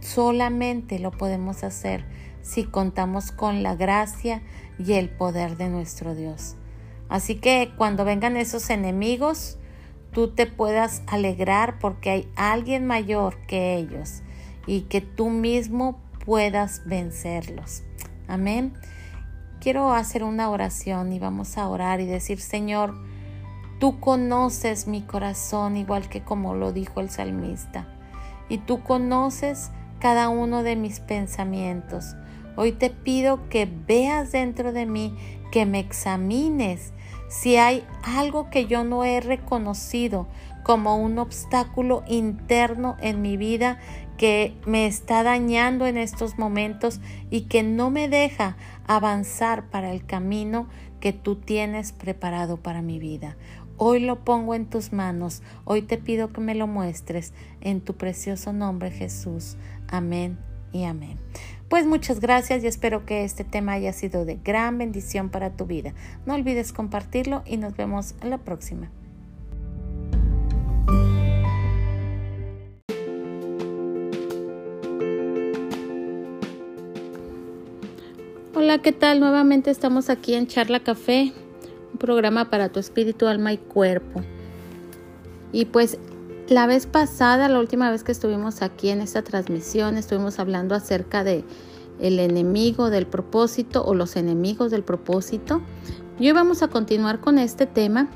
Solamente 0.05 0.99
lo 0.99 1.13
podemos 1.13 1.65
hacer 1.65 2.05
si 2.43 2.65
contamos 2.65 3.33
con 3.33 3.63
la 3.63 3.75
gracia 3.75 4.43
y 4.79 4.93
el 4.93 5.09
poder 5.09 5.57
de 5.57 5.71
nuestro 5.71 6.15
Dios. 6.15 6.57
Así 7.09 7.37
que 7.37 7.73
cuando 7.79 8.05
vengan 8.05 8.37
esos 8.37 8.69
enemigos, 8.69 9.57
tú 10.13 10.29
te 10.29 10.47
puedas 10.47 11.03
alegrar 11.07 11.79
porque 11.79 12.11
hay 12.11 12.29
alguien 12.37 12.87
mayor 12.87 13.39
que 13.47 13.77
ellos 13.77 14.23
y 14.67 14.83
que 14.83 15.01
tú 15.01 15.31
mismo 15.31 15.99
puedas 16.27 16.83
vencerlos. 16.85 17.83
Amén. 18.29 18.75
Quiero 19.59 19.95
hacer 19.95 20.23
una 20.23 20.51
oración 20.51 21.15
y 21.15 21.19
vamos 21.19 21.57
a 21.57 21.67
orar 21.67 22.03
y 22.03 22.07
decir, 22.07 22.43
Señor, 22.43 22.95
tú 23.81 24.01
conoces 24.01 24.87
mi 24.87 25.01
corazón 25.01 25.79
igual 25.79 26.11
que 26.11 26.23
como 26.23 26.55
lo 26.55 26.73
dijo 26.73 27.01
el 27.01 27.09
salmista. 27.09 27.89
Y 28.51 28.59
tú 28.59 28.83
conoces 28.83 29.71
cada 30.05 30.29
uno 30.29 30.63
de 30.63 30.77
mis 30.77 31.01
pensamientos. 31.01 32.15
Hoy 32.57 32.73
te 32.73 32.91
pido 32.91 33.49
que 33.49 33.67
veas 33.87 34.33
dentro 34.33 34.71
de 34.71 34.85
mí, 34.85 35.17
que 35.51 35.65
me 35.65 35.79
examines 35.79 36.93
si 37.31 37.57
hay 37.57 37.87
algo 38.03 38.51
que 38.51 38.67
yo 38.67 38.85
no 38.85 39.03
he 39.05 39.23
reconocido 39.23 40.29
como 40.63 40.99
un 40.99 41.19
obstáculo 41.19 42.05
interno 42.07 42.99
en 43.01 43.23
mi 43.23 43.39
vida 43.39 43.79
que 44.19 44.55
me 44.67 44.87
está 44.87 45.23
dañando 45.23 45.87
en 45.87 45.97
estos 45.97 46.37
momentos 46.37 47.01
y 47.31 47.47
que 47.47 47.63
no 47.63 47.89
me 47.89 48.07
deja 48.07 48.59
avanzar 48.87 49.71
para 49.71 49.91
el 49.91 50.05
camino 50.05 50.69
que 51.01 51.15
tú 51.15 51.37
tienes 51.37 51.93
preparado 51.93 52.59
para 52.59 52.83
mi 52.83 52.99
vida. 52.99 53.39
Hoy 53.77 53.99
lo 53.99 54.25
pongo 54.25 54.55
en 54.55 54.67
tus 54.67 54.93
manos, 54.93 55.43
hoy 55.65 55.83
te 55.83 55.99
pido 55.99 56.33
que 56.33 56.41
me 56.41 56.55
lo 56.55 56.69
muestres 56.69 57.33
en 57.61 57.81
tu 57.81 57.95
precioso 57.95 58.53
nombre 58.53 58.93
Jesús. 58.93 59.57
Amén 59.95 60.39
y 60.73 60.83
amén. 60.83 61.19
Pues 61.69 61.87
muchas 61.87 62.19
gracias 62.19 62.65
y 62.65 62.67
espero 62.67 63.07
que 63.07 63.23
este 63.23 63.45
tema 63.45 63.75
haya 63.75 63.93
sido 63.93 64.25
de 64.25 64.41
gran 64.43 64.77
bendición 64.77 65.29
para 65.29 65.51
tu 65.51 65.67
vida. 65.67 65.95
No 66.27 66.35
olvides 66.35 66.73
compartirlo 66.73 67.45
y 67.47 67.59
nos 67.59 67.77
vemos 67.77 68.17
en 68.21 68.31
la 68.31 68.39
próxima. 68.39 68.91
Hola, 78.53 78.83
¿qué 78.83 78.91
tal? 78.91 79.21
Nuevamente 79.21 79.71
estamos 79.71 80.11
aquí 80.11 80.35
en 80.35 80.49
Charla 80.49 80.81
Café 80.81 81.33
un 81.93 81.99
programa 81.99 82.51
para 82.51 82.71
tu 82.71 82.81
espíritu, 82.81 83.29
alma 83.29 83.53
y 83.53 83.59
cuerpo. 83.59 84.23
Y 85.53 85.67
pues 85.67 85.99
la 86.49 86.67
vez 86.67 86.87
pasada, 86.87 87.49
la 87.49 87.59
última 87.59 87.91
vez 87.91 88.05
que 88.05 88.13
estuvimos 88.13 88.63
aquí 88.63 88.91
en 88.91 89.01
esta 89.01 89.23
transmisión, 89.23 89.97
estuvimos 89.97 90.39
hablando 90.39 90.75
acerca 90.75 91.25
de 91.25 91.45
el 92.01 92.19
enemigo 92.19 92.91
del 92.91 93.07
propósito 93.07 93.85
o 93.85 93.95
los 93.95 94.17
enemigos 94.17 94.71
del 94.71 94.83
propósito. 94.83 95.63
Y 96.19 96.27
hoy 96.27 96.33
vamos 96.33 96.63
a 96.63 96.69
continuar 96.69 97.21
con 97.21 97.39
este 97.39 97.67
tema, 97.67 98.09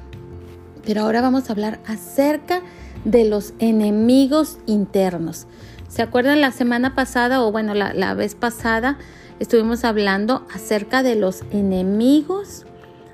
pero 0.85 1.03
ahora 1.03 1.21
vamos 1.21 1.49
a 1.49 1.53
hablar 1.53 1.81
acerca 1.87 2.63
de 3.05 3.25
los 3.25 3.55
enemigos 3.59 4.59
internos. 4.67 5.47
¿Se 5.89 6.03
acuerdan 6.03 6.41
la 6.41 6.53
semana 6.53 6.95
pasada 6.95 7.43
o 7.43 7.51
bueno, 7.51 7.75
la, 7.75 7.95
la 7.95 8.15
vez 8.15 8.35
pasada 8.35 8.99
estuvimos 9.39 9.85
hablando 9.85 10.47
acerca 10.53 11.03
de 11.03 11.15
los 11.15 11.43
enemigos 11.51 12.67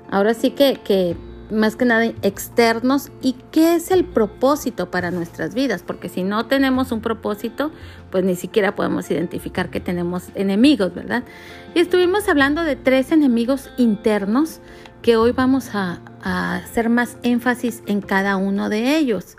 Ahora 0.09 0.33
sí 0.33 0.51
que, 0.51 1.15
más 1.51 1.75
que 1.75 1.85
nada 1.85 2.05
externos 2.21 3.11
y 3.21 3.35
qué 3.51 3.75
es 3.75 3.91
el 3.91 4.05
propósito 4.05 4.89
para 4.89 5.11
nuestras 5.11 5.53
vidas, 5.53 5.83
porque 5.83 6.09
si 6.09 6.23
no 6.23 6.45
tenemos 6.47 6.91
un 6.91 7.01
propósito, 7.01 7.71
pues 8.11 8.23
ni 8.23 8.35
siquiera 8.35 8.75
podemos 8.75 9.09
identificar 9.11 9.69
que 9.69 9.79
tenemos 9.79 10.29
enemigos, 10.35 10.93
¿verdad? 10.93 11.23
Y 11.73 11.79
estuvimos 11.79 12.27
hablando 12.29 12.63
de 12.63 12.75
tres 12.75 13.11
enemigos 13.11 13.69
internos 13.77 14.59
que 15.01 15.17
hoy 15.17 15.31
vamos 15.31 15.69
a, 15.73 16.01
hacer 16.23 16.89
más 16.89 17.17
énfasis 17.21 17.83
en 17.85 18.01
cada 18.01 18.37
uno 18.37 18.69
de 18.69 18.97
ellos. 18.97 19.37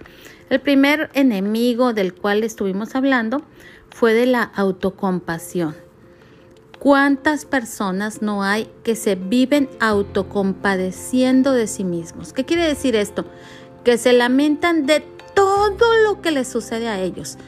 El 0.49 0.61
primer 0.61 1.11
enemigo 1.14 1.92
del 1.92 2.14
cual 2.14 2.45
estuvimos 2.45 2.95
hablando 2.95 3.42
fue 3.90 4.14
de 4.14 4.27
la 4.27 4.42
autocompasión. 4.45 5.86
¿Cuántas 6.87 7.46
personas 7.46 8.22
no 8.22 8.44
hay 8.44 8.70
que 8.85 8.94
se 8.94 9.16
viven 9.16 9.68
autocompadeciendo 9.81 11.51
de 11.51 11.66
sí 11.66 11.83
mismos? 11.83 12.33
¿Qué 12.33 12.44
quiere 12.44 12.62
decir 12.62 12.94
esto? 12.94 13.25
Que 13.83 13.99
se 13.99 14.12
lamentan 14.12 14.87
de 14.87 15.01
todo 15.35 15.96
lo 16.05 16.22
que 16.22 16.31
les 16.31 16.46
sucede 16.46 16.87
a 16.87 17.01
ellos. 17.01 17.38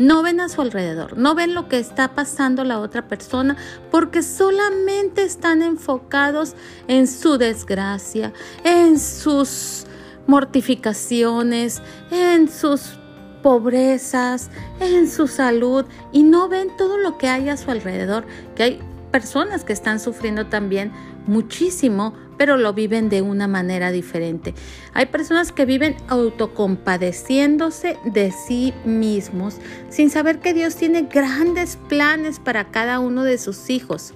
No 0.00 0.24
ven 0.24 0.40
a 0.40 0.48
su 0.48 0.62
alrededor, 0.62 1.16
no 1.16 1.36
ven 1.36 1.54
lo 1.54 1.68
que 1.68 1.78
está 1.78 2.16
pasando 2.16 2.64
la 2.64 2.80
otra 2.80 3.06
persona 3.06 3.56
porque 3.92 4.24
solamente 4.24 5.22
están 5.22 5.62
enfocados 5.62 6.56
en 6.88 7.06
su 7.06 7.38
desgracia, 7.38 8.32
en 8.64 8.98
sus 8.98 9.86
mortificaciones, 10.26 11.82
en 12.10 12.50
sus 12.50 12.98
pobrezas, 13.42 14.50
en 14.80 15.08
su 15.08 15.26
salud 15.26 15.84
y 16.12 16.22
no 16.22 16.48
ven 16.48 16.68
todo 16.76 16.98
lo 16.98 17.18
que 17.18 17.28
hay 17.28 17.48
a 17.48 17.56
su 17.56 17.70
alrededor, 17.70 18.24
que 18.54 18.62
hay 18.62 18.80
personas 19.10 19.64
que 19.64 19.72
están 19.72 20.00
sufriendo 20.00 20.46
también 20.46 20.92
muchísimo, 21.26 22.14
pero 22.36 22.56
lo 22.56 22.72
viven 22.72 23.08
de 23.08 23.22
una 23.22 23.48
manera 23.48 23.90
diferente. 23.90 24.54
Hay 24.94 25.06
personas 25.06 25.52
que 25.52 25.64
viven 25.64 25.96
autocompadeciéndose 26.08 27.98
de 28.04 28.32
sí 28.32 28.72
mismos 28.84 29.56
sin 29.88 30.10
saber 30.10 30.38
que 30.38 30.54
Dios 30.54 30.76
tiene 30.76 31.02
grandes 31.02 31.76
planes 31.88 32.38
para 32.38 32.70
cada 32.70 33.00
uno 33.00 33.24
de 33.24 33.38
sus 33.38 33.70
hijos. 33.70 34.14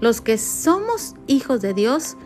Los 0.00 0.20
que 0.20 0.38
somos 0.38 1.14
hijos 1.26 1.60
de 1.60 1.74
Dios, 1.74 2.16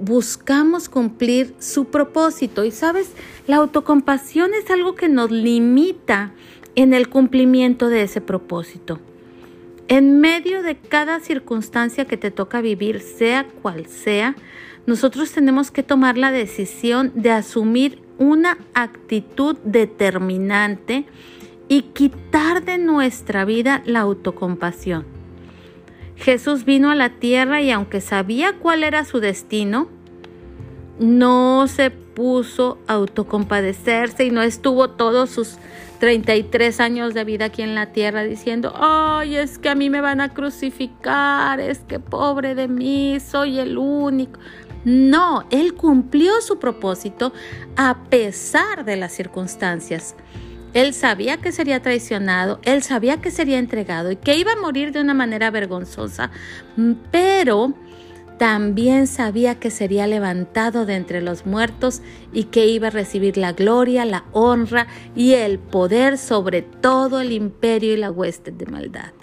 buscamos 0.00 0.88
cumplir 0.88 1.54
su 1.58 1.86
propósito. 1.86 2.64
Y 2.64 2.70
sabes, 2.70 3.10
la 3.46 3.56
autocompasión 3.56 4.54
es 4.54 4.70
algo 4.70 4.94
que 4.94 5.08
nos 5.08 5.30
limita 5.30 6.32
en 6.74 6.94
el 6.94 7.08
cumplimiento 7.08 7.88
de 7.88 8.02
ese 8.02 8.20
propósito. 8.20 9.00
En 9.88 10.20
medio 10.20 10.62
de 10.62 10.76
cada 10.76 11.20
circunstancia 11.20 12.04
que 12.04 12.16
te 12.16 12.30
toca 12.30 12.60
vivir, 12.60 13.00
sea 13.00 13.46
cual 13.62 13.86
sea, 13.86 14.36
nosotros 14.86 15.32
tenemos 15.32 15.70
que 15.70 15.82
tomar 15.82 16.18
la 16.18 16.30
decisión 16.30 17.12
de 17.14 17.30
asumir 17.30 18.02
una 18.18 18.58
actitud 18.74 19.56
determinante 19.64 21.04
y 21.68 21.82
quitar 21.82 22.64
de 22.64 22.78
nuestra 22.78 23.44
vida 23.44 23.82
la 23.86 24.00
autocompasión. 24.00 25.17
Jesús 26.18 26.64
vino 26.64 26.90
a 26.90 26.94
la 26.94 27.10
tierra 27.10 27.60
y 27.62 27.70
aunque 27.70 28.00
sabía 28.00 28.54
cuál 28.54 28.82
era 28.82 29.04
su 29.04 29.20
destino, 29.20 29.88
no 30.98 31.66
se 31.68 31.90
puso 31.90 32.78
a 32.88 32.94
autocompadecerse 32.94 34.24
y 34.24 34.30
no 34.30 34.42
estuvo 34.42 34.90
todos 34.90 35.30
sus 35.30 35.58
33 36.00 36.80
años 36.80 37.14
de 37.14 37.24
vida 37.24 37.46
aquí 37.46 37.62
en 37.62 37.74
la 37.74 37.92
tierra 37.92 38.24
diciendo, 38.24 38.72
ay, 38.76 39.36
es 39.36 39.58
que 39.58 39.68
a 39.68 39.74
mí 39.74 39.90
me 39.90 40.00
van 40.00 40.20
a 40.20 40.34
crucificar, 40.34 41.60
es 41.60 41.80
que 41.80 42.00
pobre 42.00 42.54
de 42.54 42.68
mí, 42.68 43.18
soy 43.20 43.58
el 43.58 43.78
único. 43.78 44.40
No, 44.84 45.44
él 45.50 45.74
cumplió 45.74 46.40
su 46.40 46.58
propósito 46.58 47.32
a 47.76 48.04
pesar 48.10 48.84
de 48.84 48.96
las 48.96 49.12
circunstancias. 49.12 50.14
Él 50.78 50.94
sabía 50.94 51.38
que 51.38 51.50
sería 51.50 51.82
traicionado, 51.82 52.60
él 52.62 52.84
sabía 52.84 53.20
que 53.20 53.32
sería 53.32 53.58
entregado 53.58 54.12
y 54.12 54.16
que 54.16 54.36
iba 54.36 54.52
a 54.52 54.60
morir 54.60 54.92
de 54.92 55.00
una 55.00 55.12
manera 55.12 55.50
vergonzosa, 55.50 56.30
pero 57.10 57.74
también 58.38 59.08
sabía 59.08 59.56
que 59.56 59.72
sería 59.72 60.06
levantado 60.06 60.86
de 60.86 60.94
entre 60.94 61.20
los 61.20 61.46
muertos 61.46 62.00
y 62.32 62.44
que 62.44 62.68
iba 62.68 62.86
a 62.86 62.90
recibir 62.90 63.36
la 63.36 63.54
gloria, 63.54 64.04
la 64.04 64.26
honra 64.30 64.86
y 65.16 65.32
el 65.32 65.58
poder 65.58 66.16
sobre 66.16 66.62
todo 66.62 67.20
el 67.20 67.32
imperio 67.32 67.94
y 67.94 67.96
la 67.96 68.12
hueste 68.12 68.52
de 68.52 68.66
maldad. 68.66 69.17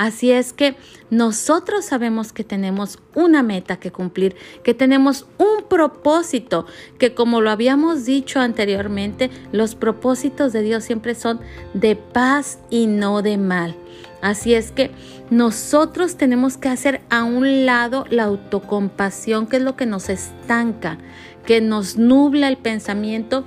Así 0.00 0.32
es 0.32 0.54
que 0.54 0.76
nosotros 1.10 1.84
sabemos 1.84 2.32
que 2.32 2.42
tenemos 2.42 2.98
una 3.14 3.42
meta 3.42 3.76
que 3.76 3.92
cumplir, 3.92 4.34
que 4.64 4.72
tenemos 4.72 5.26
un 5.36 5.68
propósito, 5.68 6.64
que 6.98 7.12
como 7.12 7.42
lo 7.42 7.50
habíamos 7.50 8.06
dicho 8.06 8.40
anteriormente, 8.40 9.28
los 9.52 9.74
propósitos 9.74 10.54
de 10.54 10.62
Dios 10.62 10.84
siempre 10.84 11.14
son 11.14 11.40
de 11.74 11.96
paz 11.96 12.60
y 12.70 12.86
no 12.86 13.20
de 13.20 13.36
mal. 13.36 13.76
Así 14.22 14.54
es 14.54 14.72
que 14.72 14.90
nosotros 15.28 16.16
tenemos 16.16 16.56
que 16.56 16.70
hacer 16.70 17.02
a 17.10 17.24
un 17.24 17.66
lado 17.66 18.06
la 18.08 18.24
autocompasión, 18.24 19.46
que 19.46 19.58
es 19.58 19.62
lo 19.62 19.76
que 19.76 19.84
nos 19.84 20.08
estanca, 20.08 20.96
que 21.44 21.60
nos 21.60 21.98
nubla 21.98 22.48
el 22.48 22.56
pensamiento 22.56 23.44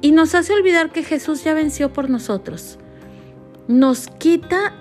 y 0.00 0.10
nos 0.10 0.34
hace 0.34 0.54
olvidar 0.54 0.90
que 0.90 1.04
Jesús 1.04 1.44
ya 1.44 1.54
venció 1.54 1.92
por 1.92 2.10
nosotros. 2.10 2.80
Nos 3.68 4.08
quita 4.08 4.72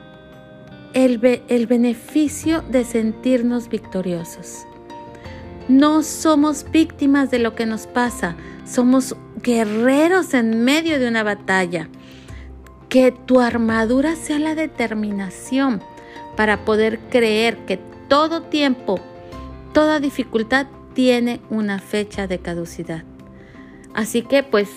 el, 0.93 1.43
el 1.47 1.67
beneficio 1.67 2.61
de 2.61 2.83
sentirnos 2.85 3.69
victoriosos. 3.69 4.65
No 5.67 6.03
somos 6.03 6.65
víctimas 6.71 7.31
de 7.31 7.39
lo 7.39 7.55
que 7.55 7.65
nos 7.65 7.87
pasa, 7.87 8.35
somos 8.65 9.15
guerreros 9.41 10.33
en 10.33 10.63
medio 10.63 10.99
de 10.99 11.07
una 11.07 11.23
batalla. 11.23 11.89
Que 12.89 13.11
tu 13.11 13.39
armadura 13.39 14.15
sea 14.15 14.39
la 14.39 14.55
determinación 14.55 15.81
para 16.35 16.65
poder 16.65 16.99
creer 17.09 17.57
que 17.65 17.79
todo 18.07 18.43
tiempo, 18.43 18.99
toda 19.73 19.99
dificultad 19.99 20.67
tiene 20.93 21.39
una 21.49 21.79
fecha 21.79 22.27
de 22.27 22.39
caducidad. 22.39 23.03
Así 23.93 24.21
que 24.21 24.43
pues 24.43 24.69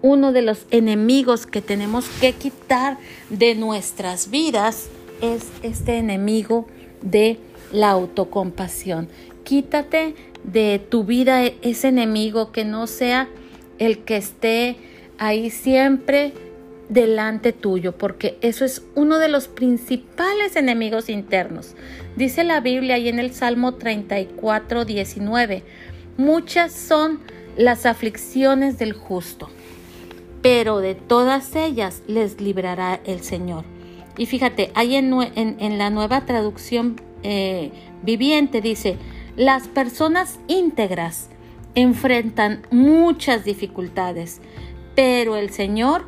uno 0.00 0.32
de 0.32 0.42
los 0.42 0.66
enemigos 0.70 1.46
que 1.46 1.62
tenemos 1.62 2.06
que 2.20 2.32
quitar 2.32 2.98
de 3.30 3.54
nuestras 3.54 4.30
vidas 4.30 4.88
es 5.20 5.46
este 5.62 5.98
enemigo 5.98 6.66
de 7.02 7.38
la 7.72 7.90
autocompasión. 7.90 9.08
Quítate 9.44 10.14
de 10.44 10.78
tu 10.78 11.04
vida 11.04 11.44
ese 11.44 11.88
enemigo 11.88 12.52
que 12.52 12.64
no 12.64 12.86
sea 12.86 13.28
el 13.78 13.98
que 14.00 14.16
esté 14.16 14.76
ahí 15.18 15.50
siempre 15.50 16.32
delante 16.88 17.52
tuyo, 17.52 17.92
porque 17.92 18.38
eso 18.40 18.64
es 18.64 18.82
uno 18.94 19.18
de 19.18 19.28
los 19.28 19.48
principales 19.48 20.56
enemigos 20.56 21.08
internos. 21.08 21.74
Dice 22.16 22.44
la 22.44 22.60
Biblia 22.60 22.96
ahí 22.96 23.08
en 23.08 23.18
el 23.18 23.32
Salmo 23.32 23.74
34, 23.74 24.84
19, 24.84 25.62
muchas 26.16 26.72
son 26.72 27.20
las 27.56 27.86
aflicciones 27.86 28.78
del 28.78 28.92
justo, 28.92 29.48
pero 30.42 30.78
de 30.78 30.94
todas 30.94 31.56
ellas 31.56 32.02
les 32.06 32.40
librará 32.40 33.00
el 33.04 33.22
Señor. 33.22 33.73
Y 34.16 34.26
fíjate, 34.26 34.70
ahí 34.74 34.96
en, 34.96 35.78
la 35.78 35.90
nueva 35.90 36.24
traducción 36.26 37.00
eh, 37.22 37.72
viviente 38.02 38.60
dice, 38.60 38.96
las 39.36 39.66
personas 39.68 40.38
íntegras 40.46 41.30
enfrentan 41.74 42.62
muchas 42.70 43.44
dificultades, 43.44 44.40
pero 44.94 45.36
el 45.36 45.50
Señor 45.50 46.06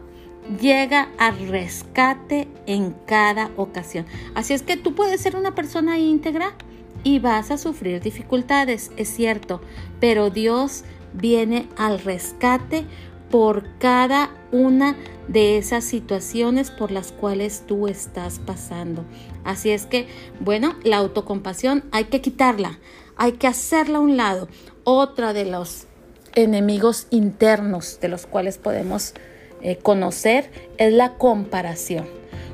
llega 0.60 1.08
al 1.18 1.48
rescate 1.48 2.46
en 2.66 2.94
cada 3.06 3.50
ocasión. 3.56 4.06
Así 4.34 4.54
es 4.54 4.62
que 4.62 4.76
tú 4.76 4.94
puedes 4.94 5.20
ser 5.20 5.34
una 5.34 5.54
persona 5.54 5.98
íntegra 5.98 6.54
y 7.02 7.18
vas 7.18 7.50
a 7.50 7.58
sufrir 7.58 8.00
dificultades, 8.00 8.92
es 8.96 9.08
cierto, 9.08 9.60
pero 10.00 10.30
Dios 10.30 10.84
viene 11.12 11.68
al 11.76 11.98
rescate 11.98 12.84
por 13.30 13.64
cada 13.78 14.30
una 14.52 14.96
de 15.28 15.58
esas 15.58 15.84
situaciones 15.84 16.70
por 16.70 16.90
las 16.90 17.12
cuales 17.12 17.64
tú 17.66 17.88
estás 17.88 18.38
pasando. 18.38 19.04
Así 19.44 19.70
es 19.70 19.86
que, 19.86 20.06
bueno, 20.40 20.74
la 20.84 20.98
autocompasión 20.98 21.84
hay 21.92 22.04
que 22.04 22.20
quitarla, 22.20 22.78
hay 23.16 23.32
que 23.32 23.46
hacerla 23.46 23.98
a 23.98 24.02
un 24.02 24.16
lado. 24.16 24.48
Otra 24.84 25.32
de 25.32 25.44
los 25.44 25.86
enemigos 26.34 27.06
internos 27.10 27.98
de 28.00 28.08
los 28.08 28.26
cuales 28.26 28.58
podemos 28.58 29.14
eh, 29.62 29.76
conocer 29.76 30.50
es 30.78 30.92
la 30.92 31.14
comparación. 31.14 32.06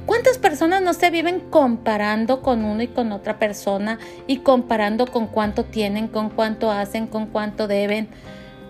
¿Cuántas 0.07 0.39
personas 0.39 0.83
no 0.83 0.95
se 0.95 1.11
viven 1.11 1.41
comparando 1.41 2.43
con 2.43 2.65
uno 2.65 2.83
y 2.83 2.89
con 2.89 3.13
otra 3.13 3.39
persona 3.39 3.99
y 4.27 4.39
comparando 4.39 5.07
con 5.07 5.29
cuánto 5.29 5.65
tienen, 5.65 6.09
con 6.09 6.29
cuánto 6.29 6.71
hacen, 6.73 7.07
con 7.07 7.27
cuánto 7.27 7.69
deben? 7.69 8.09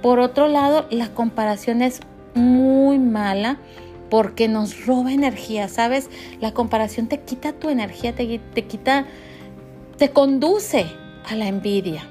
Por 0.02 0.18
otro 0.18 0.48
lado, 0.48 0.86
la 0.90 1.08
comparación 1.08 1.80
es 1.80 2.00
muy 2.34 2.98
mala 2.98 3.58
porque 4.12 4.46
nos 4.46 4.84
roba 4.84 5.10
energía, 5.10 5.68
¿sabes? 5.68 6.10
La 6.38 6.52
comparación 6.52 7.06
te 7.06 7.20
quita 7.20 7.54
tu 7.54 7.70
energía, 7.70 8.14
te, 8.14 8.38
te 8.52 8.66
quita, 8.66 9.06
te 9.96 10.10
conduce 10.10 10.84
a 11.30 11.34
la 11.34 11.48
envidia. 11.48 12.06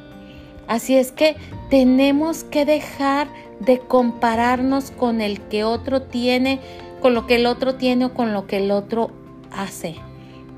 Así 0.68 0.98
es 0.98 1.12
que 1.12 1.36
tenemos 1.70 2.44
que 2.44 2.66
dejar 2.66 3.28
de 3.60 3.78
compararnos 3.78 4.90
con 4.90 5.22
el 5.22 5.42
que 5.42 5.64
otro 5.64 6.02
tiene, 6.02 6.60
con 7.04 7.14
lo 7.14 7.28
que 7.28 7.36
el 7.36 7.46
otro 7.46 7.76
tiene 7.76 8.06
o 8.06 8.16
con 8.16 8.34
lo 8.34 8.48
que 8.48 8.58
el 8.58 8.72
otro 8.72 9.12
hace. 9.52 9.94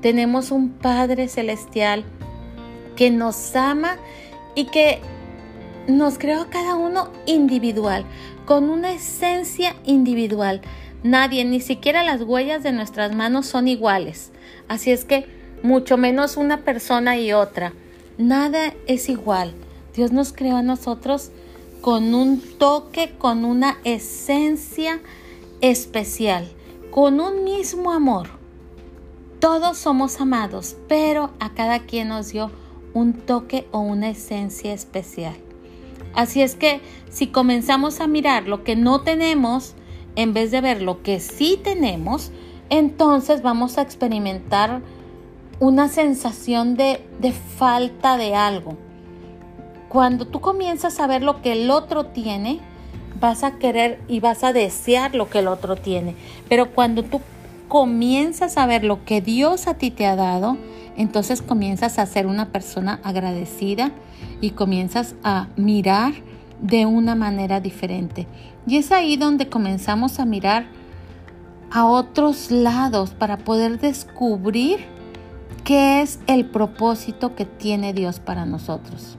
Tenemos 0.00 0.50
un 0.50 0.70
Padre 0.70 1.28
Celestial 1.28 2.06
que 2.96 3.10
nos 3.10 3.54
ama 3.54 3.98
y 4.54 4.64
que 4.64 4.98
nos 5.88 6.16
creó 6.16 6.46
cada 6.48 6.74
uno 6.74 7.10
individual, 7.26 8.06
con 8.46 8.70
una 8.70 8.92
esencia 8.92 9.76
individual. 9.84 10.62
Nadie, 11.04 11.44
ni 11.44 11.60
siquiera 11.60 12.02
las 12.02 12.22
huellas 12.22 12.62
de 12.62 12.72
nuestras 12.72 13.14
manos 13.14 13.44
son 13.44 13.68
iguales. 13.68 14.32
Así 14.68 14.90
es 14.90 15.04
que 15.04 15.26
mucho 15.62 15.98
menos 15.98 16.38
una 16.38 16.64
persona 16.64 17.18
y 17.18 17.34
otra. 17.34 17.74
Nada 18.16 18.72
es 18.86 19.10
igual. 19.10 19.52
Dios 19.94 20.12
nos 20.12 20.32
creó 20.32 20.56
a 20.56 20.62
nosotros 20.62 21.30
con 21.82 22.14
un 22.14 22.40
toque, 22.40 23.12
con 23.18 23.44
una 23.44 23.76
esencia 23.84 25.02
especial, 25.60 26.48
con 26.90 27.20
un 27.20 27.44
mismo 27.44 27.92
amor. 27.92 28.30
Todos 29.40 29.76
somos 29.76 30.22
amados, 30.22 30.74
pero 30.88 31.32
a 31.38 31.52
cada 31.52 31.80
quien 31.80 32.08
nos 32.08 32.30
dio 32.30 32.50
un 32.94 33.12
toque 33.12 33.66
o 33.72 33.80
una 33.80 34.08
esencia 34.08 34.72
especial. 34.72 35.36
Así 36.14 36.40
es 36.40 36.54
que 36.54 36.80
si 37.10 37.26
comenzamos 37.26 38.00
a 38.00 38.06
mirar 38.06 38.48
lo 38.48 38.64
que 38.64 38.74
no 38.74 39.02
tenemos, 39.02 39.74
en 40.16 40.34
vez 40.34 40.50
de 40.50 40.60
ver 40.60 40.82
lo 40.82 41.02
que 41.02 41.20
sí 41.20 41.58
tenemos, 41.62 42.30
entonces 42.70 43.42
vamos 43.42 43.78
a 43.78 43.82
experimentar 43.82 44.80
una 45.60 45.88
sensación 45.88 46.76
de, 46.76 47.06
de 47.20 47.32
falta 47.32 48.16
de 48.16 48.34
algo. 48.34 48.76
Cuando 49.88 50.26
tú 50.26 50.40
comienzas 50.40 50.98
a 50.98 51.06
ver 51.06 51.22
lo 51.22 51.40
que 51.40 51.52
el 51.52 51.70
otro 51.70 52.06
tiene, 52.06 52.60
vas 53.20 53.44
a 53.44 53.58
querer 53.58 54.00
y 54.08 54.20
vas 54.20 54.42
a 54.44 54.52
desear 54.52 55.14
lo 55.14 55.30
que 55.30 55.38
el 55.38 55.48
otro 55.48 55.76
tiene. 55.76 56.16
Pero 56.48 56.72
cuando 56.72 57.02
tú 57.02 57.20
comienzas 57.68 58.56
a 58.56 58.66
ver 58.66 58.84
lo 58.84 59.04
que 59.04 59.20
Dios 59.20 59.66
a 59.66 59.74
ti 59.74 59.90
te 59.90 60.06
ha 60.06 60.16
dado, 60.16 60.56
entonces 60.96 61.42
comienzas 61.42 61.98
a 61.98 62.06
ser 62.06 62.26
una 62.26 62.50
persona 62.50 63.00
agradecida 63.02 63.92
y 64.40 64.50
comienzas 64.50 65.14
a 65.22 65.48
mirar 65.56 66.12
de 66.60 66.86
una 66.86 67.14
manera 67.14 67.60
diferente. 67.60 68.26
Y 68.66 68.76
es 68.76 68.92
ahí 68.92 69.16
donde 69.16 69.48
comenzamos 69.48 70.18
a 70.18 70.24
mirar 70.24 70.66
a 71.70 71.86
otros 71.86 72.50
lados 72.50 73.10
para 73.10 73.38
poder 73.38 73.80
descubrir 73.80 74.78
qué 75.64 76.02
es 76.02 76.20
el 76.26 76.46
propósito 76.46 77.34
que 77.34 77.44
tiene 77.44 77.92
Dios 77.92 78.20
para 78.20 78.46
nosotros. 78.46 79.18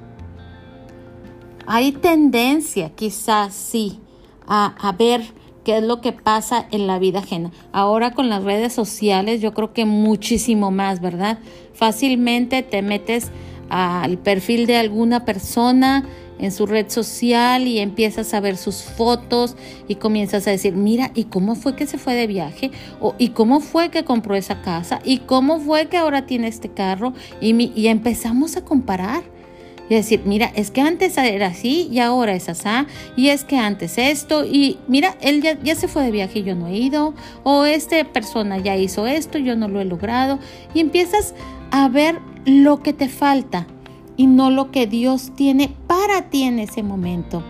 Hay 1.68 1.92
tendencia, 1.92 2.92
quizás 2.92 3.54
sí, 3.54 4.00
a, 4.48 4.96
ver 4.98 5.24
qué 5.64 5.80
es 5.80 5.84
lo 5.84 6.00
que 6.00 6.14
pasa 6.14 6.68
en 6.72 6.86
la 6.86 7.00
vida 7.00 7.20
ajena. 7.20 7.52
Ahora 7.72 8.12
con 8.12 8.30
las 8.30 8.44
redes 8.44 8.72
sociales 8.72 9.42
yo 9.42 9.54
creo 9.54 9.74
que 9.74 9.86
muchísimo 9.86 10.70
más, 10.70 11.02
¿verdad? 11.02 11.40
Fácilmente 11.74 12.62
te 12.62 12.84
metes 12.84 13.32
al 13.70 14.18
perfil 14.18 14.68
de 14.68 14.78
alguna 14.78 15.26
persona 15.26 16.06
en 16.40 16.52
su 16.52 16.66
red 16.66 16.90
social 16.90 17.68
y 17.68 17.80
empiezas 17.80 18.34
a 18.34 18.40
ver 18.40 18.58
sus 18.58 18.84
fotos 18.84 19.56
y 19.88 19.96
comienzas 19.96 20.48
a 20.48 20.52
decir, 20.52 20.74
mira, 20.74 21.12
¿y 21.16 21.26
cómo 21.26 21.56
fue 21.56 21.76
que 21.76 21.88
se 21.88 21.98
fue 21.98 22.14
de 22.14 22.28
viaje? 22.28 22.72
O, 23.00 23.16
¿Y 23.18 23.30
cómo 23.30 23.60
fue 23.60 23.90
que 23.90 24.04
compró 24.04 24.36
esa 24.36 24.62
casa? 24.62 25.00
¿Y 25.04 25.20
cómo 25.20 25.60
fue 25.60 25.88
que 25.88 25.98
ahora 25.98 26.26
tiene 26.26 26.48
este 26.48 26.70
carro? 26.70 27.14
Y, 27.40 27.72
y 27.80 27.88
empezamos 27.88 28.58
a 28.58 28.66
comparar. 28.66 29.24
Y 29.88 29.94
decir, 29.94 30.24
mira, 30.26 30.52
es 30.56 30.72
que 30.72 30.82
antes 30.82 31.16
era 31.16 31.46
así 31.46 31.88
y 31.92 32.00
ahora 32.00 32.34
es 32.34 32.50
así. 32.50 32.68
Y 33.16 33.30
es 33.30 33.44
que 33.44 33.58
antes 33.58 34.00
esto. 34.00 34.44
Y 34.44 34.80
mira, 34.88 35.16
él 35.22 35.44
ya, 35.44 35.62
ya 35.62 35.76
se 35.76 35.88
fue 35.88 36.04
de 36.04 36.10
viaje 36.10 36.40
y 36.40 36.44
yo 36.44 36.56
no 36.56 36.68
he 36.68 36.76
ido. 36.76 37.14
O 37.44 37.66
esta 37.66 38.04
persona 38.06 38.58
ya 38.58 38.76
hizo 38.76 39.06
esto 39.06 39.38
yo 39.38 39.56
no 39.56 39.68
lo 39.68 39.80
he 39.80 39.86
logrado. 39.86 40.40
Y 40.74 40.80
empiezas 40.80 41.36
a 41.70 41.88
ver 41.88 42.20
lo 42.46 42.82
que 42.82 42.94
te 42.94 43.10
falta 43.10 43.68
y 44.18 44.28
no 44.28 44.50
lo 44.50 44.72
que 44.72 44.88
Dios 44.88 45.32
tiene 45.36 45.76
para 45.88 46.30
ti 46.30 46.44
en 46.44 46.60
ese 46.60 46.84
momento. 46.84 47.44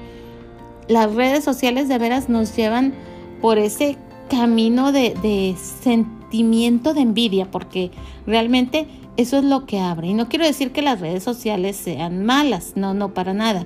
Las 0.87 1.13
redes 1.13 1.43
sociales 1.43 1.87
de 1.87 1.97
veras 1.97 2.29
nos 2.29 2.55
llevan 2.55 2.93
por 3.41 3.57
ese 3.57 3.97
camino 4.29 4.91
de, 4.91 5.15
de 5.21 5.55
sentimiento 5.57 6.93
de 6.93 7.01
envidia, 7.01 7.51
porque 7.51 7.91
realmente 8.25 8.87
eso 9.17 9.37
es 9.37 9.43
lo 9.43 9.65
que 9.65 9.79
abre. 9.79 10.07
Y 10.07 10.13
no 10.13 10.29
quiero 10.29 10.45
decir 10.45 10.71
que 10.71 10.81
las 10.81 10.99
redes 10.99 11.23
sociales 11.23 11.75
sean 11.75 12.25
malas, 12.25 12.73
no, 12.75 12.93
no, 12.93 13.13
para 13.13 13.33
nada. 13.33 13.65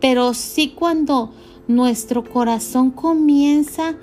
Pero 0.00 0.34
sí 0.34 0.74
cuando 0.74 1.32
nuestro 1.68 2.24
corazón 2.24 2.90
comienza 2.90 3.94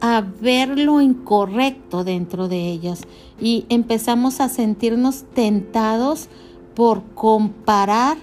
a 0.00 0.22
ver 0.22 0.78
lo 0.78 1.00
incorrecto 1.02 2.04
dentro 2.04 2.48
de 2.48 2.70
ellas 2.70 3.02
y 3.40 3.64
empezamos 3.68 4.40
a 4.40 4.48
sentirnos 4.48 5.24
tentados 5.34 6.28
por 6.74 7.02
comparar 7.14 8.18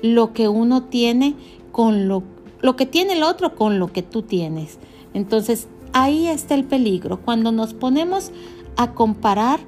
lo 0.00 0.32
que 0.32 0.48
uno 0.48 0.84
tiene 0.84 1.34
con 1.70 2.08
lo, 2.08 2.22
lo 2.60 2.76
que 2.76 2.86
tiene 2.86 3.14
el 3.14 3.22
otro 3.22 3.54
con 3.54 3.78
lo 3.78 3.92
que 3.92 4.02
tú 4.02 4.22
tienes. 4.22 4.78
Entonces 5.14 5.68
ahí 5.92 6.26
está 6.26 6.54
el 6.54 6.64
peligro. 6.64 7.20
Cuando 7.20 7.52
nos 7.52 7.74
ponemos 7.74 8.32
a 8.76 8.92
comparar, 8.92 9.60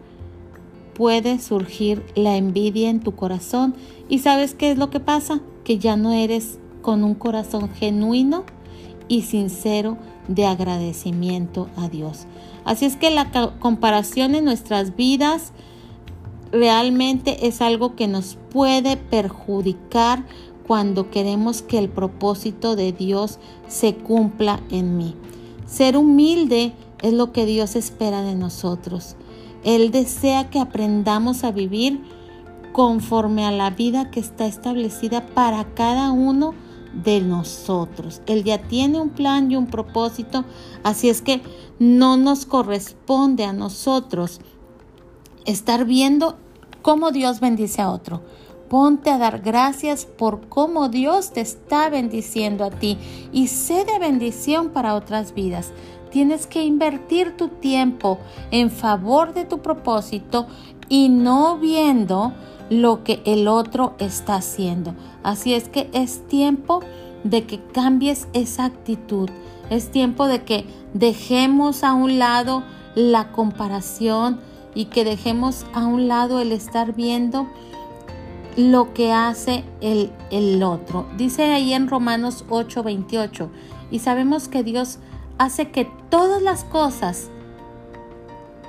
puede 0.95 1.39
surgir 1.39 2.05
la 2.15 2.37
envidia 2.37 2.91
en 2.91 3.01
tu 3.01 3.15
corazón. 3.15 3.75
¿Y 4.09 4.21
sabes 4.21 4.55
qué 4.55 4.71
es 4.71 4.79
lo 4.79 4.91
que 4.91 5.01
pasa? 5.01 5.41
Que 5.65 5.79
ya 5.79 5.97
no 5.97 6.13
eres 6.13 6.59
con 6.83 7.05
un 7.05 7.15
corazón 7.15 7.71
genuino 7.71 8.45
y 9.09 9.23
sincero 9.23 9.97
de 10.29 10.47
agradecimiento 10.47 11.69
a 11.77 11.89
Dios. 11.89 12.27
Así 12.65 12.87
es 12.87 12.97
que 12.97 13.11
la 13.11 13.31
comparación 13.59 14.35
en 14.35 14.45
nuestras 14.45 14.97
vidas 14.97 15.53
realmente 16.53 17.47
es 17.47 17.61
algo 17.61 17.97
que 17.97 18.07
nos 18.07 18.39
puede 18.51 18.97
perjudicar 18.97 20.25
cuando 20.67 21.11
queremos 21.11 21.63
que 21.63 21.79
el 21.79 21.89
propósito 21.89 22.77
de 22.77 22.93
Dios 22.93 23.39
se 23.69 23.95
cumpla 23.95 24.61
en 24.71 24.97
mí. 24.97 25.15
Ser 25.67 25.97
humilde 25.97 26.73
es 27.03 27.13
lo 27.13 27.33
que 27.33 27.45
Dios 27.45 27.77
espera 27.77 28.23
de 28.23 28.35
nosotros. 28.35 29.17
Él 29.63 29.91
desea 29.91 30.51
que 30.51 30.61
aprendamos 30.61 31.45
a 31.45 31.51
vivir 31.51 32.01
conforme 32.73 33.45
a 33.45 33.51
la 33.51 33.71
vida 33.71 34.11
que 34.11 34.21
está 34.21 34.47
establecida 34.47 35.27
para 35.29 35.65
cada 35.75 36.13
uno 36.13 36.55
de 37.03 37.21
nosotros. 37.21 38.21
Él 38.27 38.45
ya 38.45 38.59
tiene 38.59 39.01
un 39.01 39.11
plan 39.11 39.51
y 39.51 39.57
un 39.57 39.67
propósito, 39.67 40.45
así 40.83 41.09
es 41.09 41.23
que 41.23 41.43
no 41.79 42.17
nos 42.17 42.47
corresponde 42.47 43.45
a 43.45 43.53
nosotros 43.53 44.41
estar 45.45 45.85
viendo 45.85 46.37
cómo 46.83 47.11
Dios 47.11 47.41
bendice 47.41 47.83
a 47.83 47.91
otro. 47.91 48.23
Ponte 48.69 49.11
a 49.11 49.19
dar 49.19 49.41
gracias 49.41 50.07
por 50.07 50.49
cómo 50.49 50.89
Dios 50.89 51.33
te 51.33 51.41
está 51.41 51.91
bendiciendo 51.91 52.65
a 52.65 52.71
ti 52.71 52.99
y 53.33 53.49
sé 53.49 53.85
de 53.85 53.99
bendición 53.99 54.71
para 54.71 54.95
otras 54.95 55.35
vidas. 55.35 55.73
Tienes 56.11 56.47
que 56.47 56.65
invertir 56.65 57.37
tu 57.37 57.49
tiempo 57.49 58.19
en 58.51 58.71
favor 58.71 59.35
de 59.35 59.45
tu 59.45 59.59
propósito 59.59 60.47
y 60.89 61.09
no 61.09 61.59
viendo 61.59 62.33
lo 62.71 63.05
que 63.05 63.23
el 63.25 63.49
otro 63.49 63.95
está 63.99 64.37
haciendo. 64.37 64.95
Así 65.23 65.55
es 65.55 65.69
que 65.69 65.89
es 65.93 66.27
tiempo 66.29 66.81
de 67.23 67.45
que 67.45 67.61
cambies 67.61 68.29
esa 68.33 68.65
actitud. 68.67 69.29
Es 69.71 69.91
tiempo 69.91 70.27
de 70.27 70.43
que 70.45 70.67
dejemos 70.93 71.85
a 71.85 71.95
un 71.95 72.19
lado 72.19 72.65
la 72.95 73.33
comparación 73.33 74.41
y 74.75 74.87
que 74.87 75.05
dejemos 75.05 75.67
a 75.73 75.87
un 75.87 76.09
lado 76.09 76.41
el 76.41 76.53
estar 76.53 76.95
viendo 76.95 77.49
lo 78.57 78.93
que 78.93 79.13
hace 79.13 79.65
el, 79.81 80.11
el 80.31 80.63
otro. 80.63 81.07
Dice 81.17 81.45
ahí 81.45 81.73
en 81.73 81.89
Romanos 81.89 82.45
8:28 82.49 83.49
y 83.91 83.99
sabemos 83.99 84.49
que 84.49 84.63
Dios 84.63 84.99
hace 85.39 85.71
que 85.71 85.91
todas 86.09 86.43
las 86.43 86.65
cosas 86.65 87.31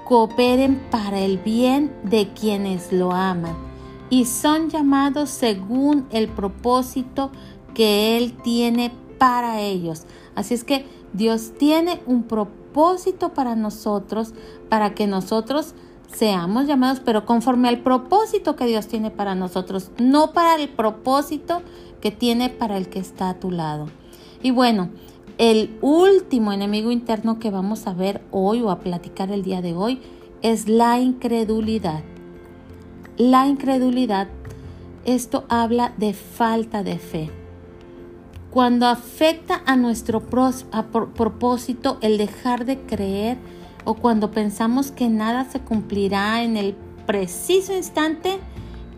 cooperen 0.05 0.81
para 0.91 1.19
el 1.19 1.38
bien 1.38 1.93
de 2.03 2.29
quienes 2.29 2.91
lo 2.91 3.12
aman 3.12 3.74
y 4.09 4.25
son 4.25 4.69
llamados 4.69 5.29
según 5.29 6.07
el 6.11 6.27
propósito 6.27 7.31
que 7.73 8.17
Él 8.17 8.33
tiene 8.43 8.91
para 9.17 9.61
ellos. 9.61 10.03
Así 10.35 10.53
es 10.53 10.63
que 10.63 10.85
Dios 11.13 11.53
tiene 11.57 12.01
un 12.05 12.23
propósito 12.23 13.33
para 13.33 13.55
nosotros, 13.55 14.33
para 14.69 14.93
que 14.93 15.07
nosotros 15.07 15.75
seamos 16.13 16.67
llamados, 16.67 17.01
pero 17.03 17.25
conforme 17.25 17.69
al 17.69 17.79
propósito 17.79 18.55
que 18.55 18.65
Dios 18.65 18.87
tiene 18.87 19.11
para 19.11 19.35
nosotros, 19.35 19.91
no 19.97 20.33
para 20.33 20.55
el 20.55 20.69
propósito 20.69 21.61
que 22.01 22.11
tiene 22.11 22.49
para 22.49 22.77
el 22.77 22.89
que 22.89 22.99
está 22.99 23.29
a 23.29 23.39
tu 23.39 23.51
lado. 23.51 23.87
Y 24.41 24.51
bueno, 24.51 24.89
el 25.37 25.77
último 25.81 26.53
enemigo 26.53 26.91
interno 26.91 27.39
que 27.39 27.51
vamos 27.51 27.87
a 27.87 27.93
ver 27.93 28.21
hoy 28.31 28.61
o 28.61 28.69
a 28.69 28.79
platicar 28.79 29.31
el 29.31 29.43
día 29.43 29.61
de 29.61 29.73
hoy 29.73 29.99
es 30.41 30.69
la 30.69 30.99
incredulidad. 30.99 32.03
La 33.17 33.47
incredulidad, 33.47 34.28
esto 35.06 35.45
habla 35.47 35.93
de 35.95 36.12
falta 36.13 36.84
de 36.84 36.99
fe. 36.99 37.32
Cuando 38.51 38.88
afecta 38.88 39.62
a 39.65 39.78
nuestro 39.78 40.19
propósito 40.19 41.97
el 42.01 42.17
dejar 42.17 42.65
de 42.65 42.82
creer 42.82 43.38
o 43.86 43.93
cuando 43.93 44.32
pensamos 44.32 44.91
que 44.91 45.08
nada 45.08 45.45
se 45.45 45.62
cumplirá 45.62 46.43
en 46.43 46.58
el 46.58 46.75
preciso 47.06 47.73
instante 47.73 48.38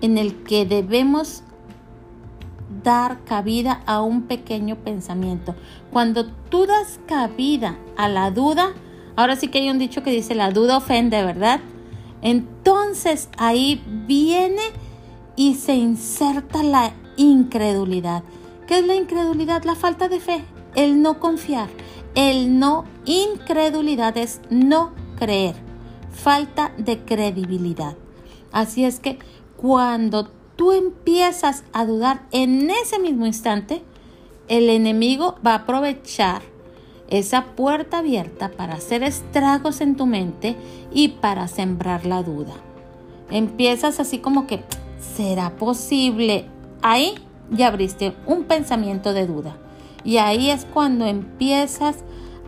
en 0.01 0.17
el 0.17 0.41
que 0.43 0.65
debemos 0.65 1.43
dar 2.83 3.23
cabida 3.23 3.83
a 3.85 4.01
un 4.01 4.23
pequeño 4.23 4.77
pensamiento. 4.77 5.53
Cuando 5.91 6.25
tú 6.25 6.65
das 6.65 6.99
cabida 7.05 7.77
a 7.97 8.09
la 8.09 8.31
duda, 8.31 8.73
ahora 9.15 9.35
sí 9.35 9.49
que 9.49 9.59
hay 9.59 9.69
un 9.69 9.77
dicho 9.77 10.01
que 10.01 10.09
dice 10.09 10.33
la 10.33 10.49
duda 10.49 10.77
ofende, 10.77 11.23
¿verdad? 11.23 11.59
Entonces 12.21 13.29
ahí 13.37 13.83
viene 14.07 14.61
y 15.35 15.55
se 15.55 15.75
inserta 15.75 16.63
la 16.63 16.93
incredulidad. 17.15 18.23
¿Qué 18.67 18.79
es 18.79 18.85
la 18.85 18.95
incredulidad? 18.95 19.63
La 19.63 19.75
falta 19.75 20.09
de 20.09 20.19
fe, 20.19 20.43
el 20.75 21.01
no 21.01 21.19
confiar, 21.19 21.69
el 22.15 22.59
no 22.59 22.85
incredulidad 23.05 24.17
es 24.17 24.41
no 24.49 24.91
creer, 25.17 25.55
falta 26.11 26.73
de 26.77 26.99
credibilidad. 26.99 27.95
Así 28.51 28.83
es 28.83 28.99
que 28.99 29.19
cuando 29.55 30.27
tú 30.55 30.71
empiezas 30.71 31.63
a 31.71 31.85
dudar 31.85 32.27
en 32.31 32.69
ese 32.69 32.99
mismo 32.99 33.25
instante, 33.25 33.83
el 34.47 34.69
enemigo 34.69 35.35
va 35.45 35.51
a 35.51 35.55
aprovechar 35.59 36.41
esa 37.09 37.45
puerta 37.55 37.99
abierta 37.99 38.49
para 38.49 38.75
hacer 38.75 39.03
estragos 39.03 39.81
en 39.81 39.95
tu 39.95 40.05
mente 40.05 40.55
y 40.93 41.09
para 41.09 41.47
sembrar 41.47 42.05
la 42.05 42.23
duda. 42.23 42.53
empiezas 43.29 43.99
así 43.99 44.19
como 44.19 44.47
que, 44.47 44.63
¿será 45.15 45.51
posible? 45.51 46.45
Ahí 46.81 47.15
ya 47.49 47.67
abriste 47.67 48.13
un 48.25 48.43
pensamiento 48.45 49.13
de 49.13 49.27
duda. 49.27 49.57
Y 50.03 50.17
ahí 50.17 50.49
es 50.49 50.65
cuando 50.65 51.05
empiezas 51.05 51.97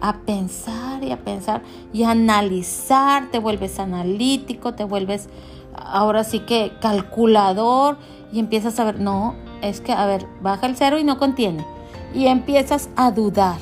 a 0.01 0.19
pensar 0.19 1.03
y 1.03 1.11
a 1.11 1.17
pensar 1.17 1.61
y 1.91 2.03
a 2.03 2.11
analizar, 2.11 3.29
te 3.31 3.39
vuelves 3.39 3.79
analítico, 3.79 4.73
te 4.73 4.85
vuelves 4.85 5.27
ahora 5.75 6.23
sí 6.23 6.39
que 6.39 6.71
calculador 6.79 7.97
y 8.31 8.39
empiezas 8.39 8.79
a 8.79 8.85
ver, 8.85 8.99
no, 8.99 9.35
es 9.61 9.81
que, 9.81 9.91
a 9.91 10.05
ver, 10.05 10.25
baja 10.41 10.67
el 10.67 10.75
cero 10.75 10.99
y 10.99 11.03
no 11.03 11.17
contiene. 11.17 11.65
Y 12.13 12.27
empiezas 12.27 12.89
a 12.95 13.11
dudar. 13.11 13.57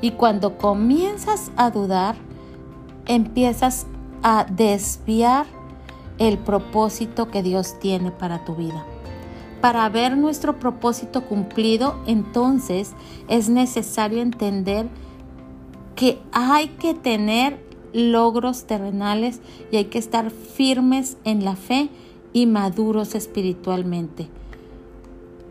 Y 0.00 0.12
cuando 0.12 0.58
comienzas 0.58 1.50
a 1.56 1.70
dudar, 1.70 2.16
empiezas 3.06 3.86
a 4.22 4.44
desviar 4.44 5.46
el 6.18 6.38
propósito 6.38 7.28
que 7.28 7.42
Dios 7.42 7.78
tiene 7.80 8.10
para 8.10 8.44
tu 8.44 8.54
vida. 8.54 8.84
Para 9.60 9.88
ver 9.88 10.16
nuestro 10.16 10.58
propósito 10.58 11.24
cumplido, 11.24 12.02
entonces 12.06 12.92
es 13.28 13.48
necesario 13.48 14.20
entender 14.20 14.88
que 15.96 16.20
hay 16.32 16.68
que 16.68 16.94
tener 16.94 17.64
logros 17.92 18.64
terrenales 18.64 19.40
y 19.70 19.76
hay 19.76 19.84
que 19.86 19.98
estar 19.98 20.30
firmes 20.30 21.16
en 21.24 21.44
la 21.44 21.56
fe 21.56 21.88
y 22.32 22.46
maduros 22.46 23.14
espiritualmente. 23.14 24.28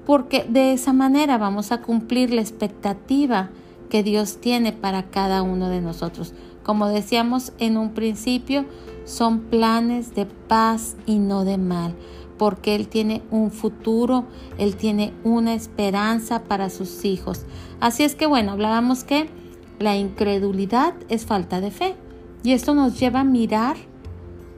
Porque 0.06 0.45
de 0.47 0.73
esa 0.73 0.93
manera 0.93 1.38
vamos 1.38 1.71
a 1.71 1.82
cumplir 1.82 2.34
la 2.34 2.41
expectativa 2.41 3.49
que 3.93 4.01
Dios 4.01 4.38
tiene 4.41 4.71
para 4.71 5.03
cada 5.12 5.43
uno 5.43 5.69
de 5.69 5.79
nosotros. 5.79 6.34
Como 6.63 6.88
decíamos 6.88 7.53
en 7.60 7.77
un 7.77 7.93
principio, 7.93 8.65
son 9.06 9.41
planes 9.41 10.15
de 10.15 10.25
paz 10.25 10.95
y 11.06 11.19
no 11.19 11.45
de 11.45 11.60
mal, 11.60 11.93
porque 12.39 12.73
Él 12.73 12.88
tiene 12.88 13.21
un 13.29 13.51
futuro, 13.51 14.25
Él 14.58 14.77
tiene 14.77 15.13
una 15.23 15.53
esperanza 15.53 16.43
para 16.43 16.71
sus 16.71 17.06
hijos. 17.06 17.45
Así 17.79 18.01
es 18.01 18.15
que 18.15 18.25
bueno, 18.25 18.53
hablábamos 18.53 19.03
que 19.03 19.29
la 19.77 19.95
incredulidad 19.95 20.95
es 21.08 21.27
falta 21.27 21.62
de 21.62 21.69
fe 21.69 21.95
y 22.41 22.53
esto 22.53 22.73
nos 22.73 22.99
lleva 22.99 23.19
a 23.19 23.23
mirar 23.23 23.77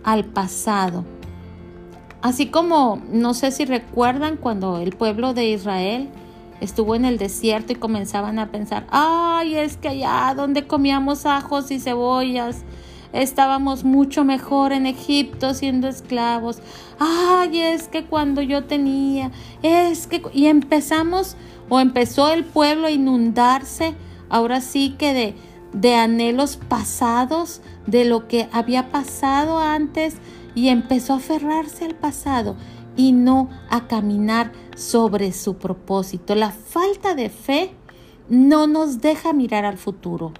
al 0.06 0.24
pasado. 0.24 1.04
Así 2.21 2.45
como, 2.45 3.02
no 3.12 3.34
sé 3.34 3.52
si 3.52 3.65
recuerdan 3.65 4.38
cuando 4.38 4.78
el 4.78 4.95
pueblo 4.95 5.34
de 5.34 5.50
Israel 5.50 6.10
estuvo 6.62 6.96
en 6.96 7.06
el 7.06 7.18
desierto 7.18 7.74
y 7.74 7.76
comenzaban 7.76 8.39
a 8.39 8.52
pensar, 8.52 8.88
ay, 8.89 9.56
es 9.56 9.78
que 9.78 9.89
allá 9.89 10.34
donde 10.36 10.68
comíamos 10.68 11.26
ajos 11.26 11.72
y 11.72 11.80
cebollas, 11.80 12.63
estábamos 13.13 13.84
mucho 13.84 14.26
mejor 14.26 14.74
en 14.74 14.86
Egipto 14.86 15.54
siendo 15.54 15.88
esclavos. 15.88 16.60
Ay, 17.00 17.60
es 17.60 17.88
que 17.88 18.06
cuando 18.06 18.41
yo 18.41 18.65
tenía, 18.65 19.32
es 19.63 20.08
que... 20.08 20.22
Y 20.34 20.48
empezamos 20.48 21.36
o 21.70 21.80
empezó 21.80 22.32
el 22.32 22.44
pueblo 22.44 22.88
a 22.88 22.91
inundarse, 22.91 23.96
ahora 24.30 24.62
sí 24.62 24.96
que 24.98 25.13
de, 25.13 25.36
de 25.74 25.96
anhelos 25.96 26.58
pasados, 26.58 27.62
de 27.88 28.06
lo 28.06 28.28
que 28.28 28.48
había 28.52 28.91
pasado 28.91 29.60
antes, 29.60 30.15
y 30.56 30.70
empezó 30.70 31.13
a 31.13 31.18
aferrarse 31.18 31.86
al 31.86 31.96
pasado 31.96 32.56
y 32.96 33.12
no 33.12 33.50
a 33.70 33.88
caminar 33.88 34.52
sobre 34.76 35.32
su 35.34 35.56
propósito. 35.56 36.36
La 36.36 36.52
falta 36.52 37.16
de 37.16 37.30
fe 37.30 37.72
no 38.30 38.68
nos 38.68 39.02
deja 39.02 39.34
mirar 39.34 39.66
al 39.66 39.78
futuro. 39.78 40.34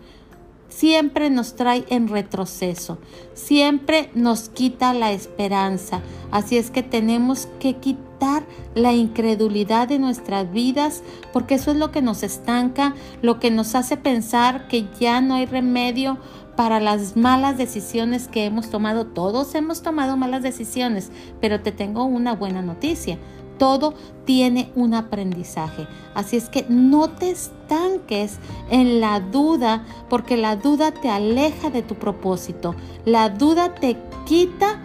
Siempre 0.69 1.30
nos 1.30 1.56
trae 1.56 1.86
en 1.89 2.10
retroceso, 2.10 2.98
siempre 3.34 4.10
nos 4.13 4.50
quita 4.50 4.93
la 4.93 5.13
esperanza. 5.13 6.02
Así 6.32 6.58
es 6.58 6.69
que 6.69 6.84
tenemos 6.84 7.48
que 7.60 7.76
quitar 7.76 8.45
la 8.74 8.91
incredulidad 8.91 9.88
de 9.88 10.00
nuestras 10.00 10.52
vidas 10.52 11.02
porque 11.32 11.56
eso 11.56 11.71
es 11.71 11.78
lo 11.78 11.91
que 11.91 12.02
nos 12.02 12.24
estanca, 12.24 12.93
lo 13.21 13.39
que 13.39 13.52
nos 13.52 13.74
hace 13.74 13.95
pensar 13.95 14.67
que 14.67 14.88
ya 15.00 15.21
no 15.21 15.36
hay 15.36 15.45
remedio 15.45 16.17
para 16.58 16.80
las 16.80 17.15
malas 17.15 17.58
decisiones 17.58 18.28
que 18.28 18.45
hemos 18.45 18.69
tomado. 18.69 19.06
Todos 19.06 19.56
hemos 19.56 19.82
tomado 19.82 20.17
malas 20.17 20.43
decisiones, 20.43 21.12
pero 21.39 21.62
te 21.62 21.71
tengo 21.71 22.06
una 22.06 22.36
buena 22.36 22.62
noticia. 22.62 23.17
Todo 23.58 23.94
tiene 24.26 24.72
un 24.76 24.94
aprendizaje. 24.94 25.88
Así 26.13 26.38
es 26.38 26.50
que 26.50 26.65
no 26.68 27.10
te 27.10 27.30
estanques 27.30 28.38
en 28.70 29.00
la 29.00 29.20
duda, 29.20 29.86
porque 30.10 30.38
la 30.38 30.56
duda 30.56 30.91
te 30.91 31.10
aleja 31.10 31.70
de 31.70 31.82
tu 31.82 31.96
propósito. 31.96 32.76
La 33.06 33.30
duda 33.30 33.76
te 33.76 33.98
quita 34.26 34.82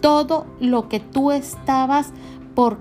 todo 0.00 0.46
lo 0.60 0.88
que 0.88 1.00
tú 1.00 1.32
estabas 1.32 2.12
por 2.54 2.80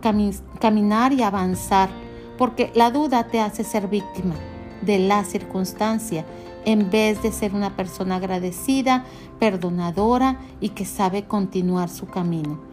caminar 0.60 1.14
y 1.14 1.24
avanzar, 1.24 1.90
porque 2.38 2.72
la 2.76 2.92
duda 2.92 3.28
te 3.28 3.40
hace 3.40 3.64
ser 3.64 3.88
víctima 3.88 4.36
de 4.82 5.00
la 5.00 5.24
circunstancia 5.24 6.26
en 6.66 6.90
vez 6.90 7.22
de 7.24 7.32
ser 7.32 7.54
una 7.54 7.76
persona 7.76 8.18
agradecida, 8.18 9.06
perdonadora 9.40 10.40
y 10.60 10.70
que 10.70 10.86
sabe 10.86 11.24
continuar 11.26 11.90
su 11.90 12.08
camino. 12.08 12.73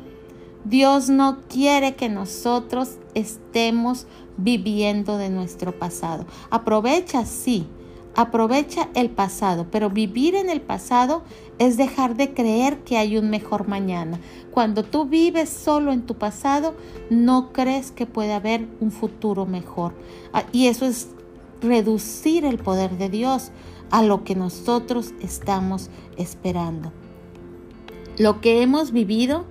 Dios 0.65 1.09
no 1.09 1.39
quiere 1.49 1.97
que 1.97 2.09
nosotros 2.09 2.99
estemos 3.15 4.07
viviendo 4.37 5.17
de 5.17 5.31
nuestro 5.31 5.79
pasado. 5.79 6.27
Aprovecha, 6.51 7.25
sí, 7.25 7.67
aprovecha 8.15 8.89
el 8.95 9.11
pasado, 9.11 9.67
pero 9.71 9.91
vivir 9.91 10.35
en 10.35 10.51
el 10.51 10.61
pasado 10.61 11.23
es 11.59 11.77
dejar 11.77 12.17
de 12.17 12.35
creer 12.35 12.79
que 12.81 12.99
hay 12.99 13.17
un 13.17 13.31
mejor 13.31 13.69
mañana. 13.69 14.21
Cuando 14.51 14.83
tú 14.83 15.07
vives 15.07 15.49
solo 15.49 15.93
en 15.93 16.03
tu 16.03 16.15
pasado, 16.17 16.75
no 17.09 17.53
crees 17.53 17.91
que 17.91 18.07
puede 18.07 18.33
haber 18.33 18.67
un 18.81 18.91
futuro 18.91 19.47
mejor. 19.47 19.95
Ah, 20.33 20.45
y 20.53 20.67
eso 20.67 20.87
es 20.87 21.09
reducir 21.61 22.45
el 22.45 22.59
poder 22.59 22.97
de 22.97 23.09
Dios 23.09 23.51
a 23.91 24.03
lo 24.03 24.25
que 24.25 24.35
nosotros 24.35 25.13
estamos 25.21 25.91
esperando. 26.17 26.93
Lo 28.19 28.41
que 28.41 28.63
hemos 28.63 28.93
vivido, 28.93 29.45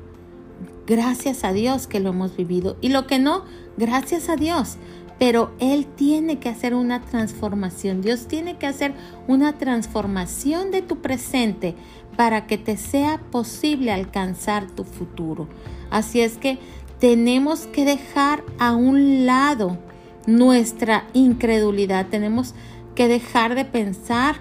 gracias 0.89 1.43
a 1.43 1.53
Dios 1.53 1.85
que 1.85 1.99
lo 1.99 2.09
hemos 2.09 2.35
vivido. 2.35 2.75
Y 2.81 2.89
lo 2.89 3.05
que 3.05 3.19
no, 3.19 3.45
gracias 3.77 4.27
a 4.27 4.35
Dios. 4.35 4.77
Pero 5.19 5.51
Él 5.59 5.85
tiene 5.85 6.39
que 6.39 6.49
hacer 6.49 6.73
una 6.73 7.01
transformación. 7.01 8.01
Dios 8.01 8.27
tiene 8.27 8.57
que 8.57 8.65
hacer 8.65 8.95
una 9.27 9.57
transformación 9.57 10.71
de 10.71 10.81
tu 10.81 10.97
presente 10.97 11.75
para 12.17 12.47
que 12.47 12.57
te 12.57 12.75
sea 12.75 13.19
posible 13.31 13.91
alcanzar 13.91 14.65
tu 14.71 14.83
futuro. 14.83 15.47
Así 15.91 16.21
es 16.21 16.37
que 16.37 16.57
tenemos 16.99 17.67
que 17.67 17.85
dejar 17.85 18.43
a 18.57 18.75
un 18.75 19.27
lado 19.27 19.77
nuestra 20.25 21.05
incredulidad. 21.13 22.07
Tenemos 22.07 22.55
que 22.95 23.07
dejar 23.07 23.53
de 23.53 23.65
pensar 23.65 24.37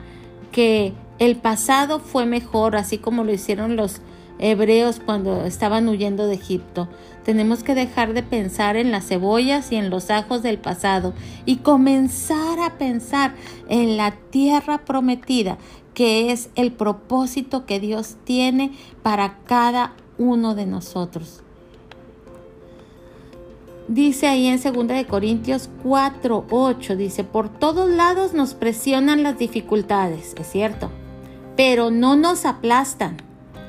que 0.50 0.94
el 1.18 1.36
pasado 1.36 1.98
fue 1.98 2.24
mejor, 2.24 2.74
así 2.74 2.96
como 2.96 3.22
lo 3.22 3.32
hicieron 3.32 3.76
los 3.76 4.00
hebreos 4.38 5.00
cuando 5.04 5.44
estaban 5.44 5.88
huyendo 5.88 6.26
de 6.26 6.34
Egipto. 6.34 6.88
Tenemos 7.24 7.62
que 7.62 7.74
dejar 7.74 8.14
de 8.14 8.22
pensar 8.22 8.76
en 8.76 8.90
las 8.90 9.06
cebollas 9.06 9.70
y 9.72 9.76
en 9.76 9.90
los 9.90 10.10
ajos 10.10 10.42
del 10.42 10.58
pasado 10.58 11.14
y 11.44 11.56
comenzar 11.56 12.58
a 12.60 12.78
pensar 12.78 13.34
en 13.68 13.96
la 13.96 14.12
tierra 14.30 14.78
prometida, 14.84 15.58
que 15.94 16.32
es 16.32 16.50
el 16.54 16.72
propósito 16.72 17.66
que 17.66 17.80
Dios 17.80 18.16
tiene 18.24 18.72
para 19.02 19.38
cada 19.44 19.94
uno 20.16 20.54
de 20.54 20.66
nosotros. 20.66 21.42
Dice 23.88 24.26
ahí 24.26 24.46
en 24.46 24.60
2 24.60 24.86
de 24.86 25.06
Corintios 25.06 25.70
4, 25.82 26.46
8, 26.50 26.96
dice, 26.96 27.24
por 27.24 27.48
todos 27.48 27.88
lados 27.88 28.34
nos 28.34 28.52
presionan 28.52 29.22
las 29.22 29.38
dificultades, 29.38 30.34
es 30.38 30.46
cierto, 30.46 30.90
pero 31.56 31.90
no 31.90 32.14
nos 32.14 32.44
aplastan. 32.44 33.27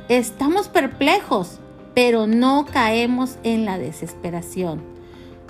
Estamos 0.09 0.69
perplejos, 0.69 1.59
pero 1.93 2.25
no 2.25 2.65
caemos 2.65 3.37
en 3.43 3.63
la 3.63 3.77
desesperación. 3.77 4.81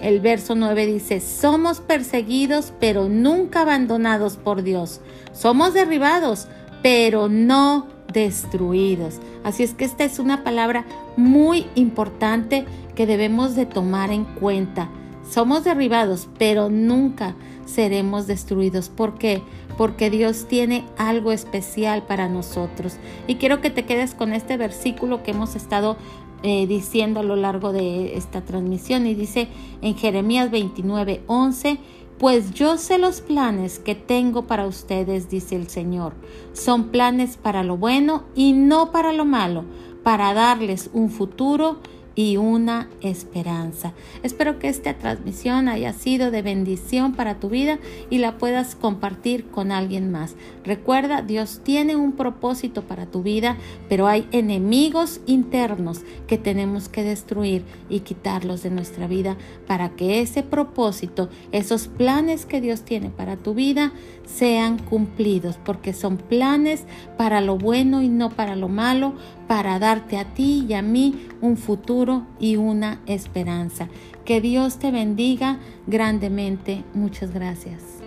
El 0.01 0.19
verso 0.19 0.53
9 0.53 0.85
dice, 0.85 1.21
somos 1.21 1.79
perseguidos, 1.79 2.73
pero 2.77 3.07
nunca 3.07 3.61
abandonados 3.61 4.35
por 4.35 4.61
Dios. 4.61 4.99
Somos 5.31 5.73
derribados, 5.73 6.49
pero 6.83 7.29
no 7.29 7.87
destruidos. 8.11 9.21
Así 9.45 9.63
es 9.63 9.73
que 9.73 9.85
esta 9.85 10.03
es 10.03 10.19
una 10.19 10.43
palabra 10.43 10.85
muy 11.15 11.65
importante 11.75 12.65
que 12.95 13.05
debemos 13.05 13.55
de 13.55 13.65
tomar 13.65 14.11
en 14.11 14.25
cuenta. 14.25 14.89
Somos 15.29 15.63
derribados, 15.63 16.27
pero 16.37 16.69
nunca 16.69 17.35
seremos 17.65 18.25
destruidos. 18.25 18.89
¿Por 18.89 19.17
qué? 19.17 19.43
Porque 19.77 20.09
Dios 20.09 20.47
tiene 20.47 20.85
algo 20.97 21.31
especial 21.31 22.03
para 22.03 22.27
nosotros. 22.27 22.97
Y 23.27 23.35
quiero 23.35 23.61
que 23.61 23.69
te 23.69 23.85
quedes 23.85 24.15
con 24.15 24.33
este 24.33 24.57
versículo 24.57 25.21
que 25.21 25.31
hemos 25.31 25.55
estado 25.55 25.97
eh, 26.41 26.67
diciendo 26.67 27.19
a 27.19 27.23
lo 27.23 27.35
largo 27.35 27.71
de 27.71 28.17
esta 28.17 28.41
transmisión. 28.41 29.05
Y 29.05 29.13
dice 29.13 29.49
en 29.81 29.95
Jeremías 29.95 30.49
29, 30.49 31.21
11, 31.27 31.77
pues 32.17 32.53
yo 32.53 32.77
sé 32.77 32.97
los 32.97 33.21
planes 33.21 33.77
que 33.77 33.93
tengo 33.93 34.47
para 34.47 34.65
ustedes, 34.65 35.29
dice 35.29 35.55
el 35.55 35.69
Señor. 35.69 36.13
Son 36.53 36.89
planes 36.89 37.37
para 37.37 37.63
lo 37.63 37.77
bueno 37.77 38.23
y 38.35 38.53
no 38.53 38.91
para 38.91 39.13
lo 39.13 39.25
malo, 39.25 39.63
para 40.03 40.33
darles 40.33 40.89
un 40.91 41.11
futuro 41.11 41.77
y 42.19 42.35
una 42.35 42.89
esperanza. 42.99 43.93
Espero 44.23 44.59
que 44.59 44.67
esta 44.67 44.93
transmisión 44.97 45.69
haya 45.69 45.93
sido 45.93 46.31
de 46.31 46.41
bendición 46.41 47.13
para 47.13 47.39
tu 47.39 47.47
vida 47.47 47.79
y 48.09 48.17
la 48.17 48.37
puedas 48.37 48.75
compartir 48.75 49.45
con 49.45 49.71
alguien 49.71 50.11
más. 50.11 50.35
Recuerda, 50.65 51.21
Dios 51.21 51.61
tiene 51.63 51.95
un 51.95 52.11
propósito 52.11 52.81
para 52.81 53.05
tu 53.05 53.23
vida, 53.23 53.55
pero 53.87 54.05
hay 54.05 54.27
enemigos 54.33 55.21
internos 55.27 56.01
que 56.27 56.37
tenemos 56.37 56.89
que 56.89 57.03
destruir 57.03 57.63
y 57.89 58.01
quitarlos 58.01 58.63
de 58.63 58.71
nuestra 58.71 59.07
vida 59.07 59.37
para 59.65 59.91
que 59.91 60.19
ese 60.19 60.43
propósito, 60.43 61.29
esos 61.53 61.87
planes 61.87 62.45
que 62.45 62.59
Dios 62.59 62.81
tiene 62.81 63.11
para 63.11 63.37
tu 63.37 63.53
vida, 63.53 63.93
sean 64.35 64.77
cumplidos, 64.77 65.57
porque 65.63 65.93
son 65.93 66.17
planes 66.17 66.83
para 67.17 67.41
lo 67.41 67.57
bueno 67.57 68.01
y 68.01 68.09
no 68.09 68.29
para 68.29 68.55
lo 68.55 68.69
malo, 68.69 69.13
para 69.47 69.79
darte 69.79 70.17
a 70.17 70.25
ti 70.25 70.65
y 70.67 70.73
a 70.73 70.81
mí 70.81 71.27
un 71.41 71.57
futuro 71.57 72.25
y 72.39 72.55
una 72.55 73.01
esperanza. 73.05 73.89
Que 74.25 74.41
Dios 74.41 74.77
te 74.77 74.91
bendiga 74.91 75.57
grandemente. 75.87 76.83
Muchas 76.93 77.33
gracias. 77.33 77.98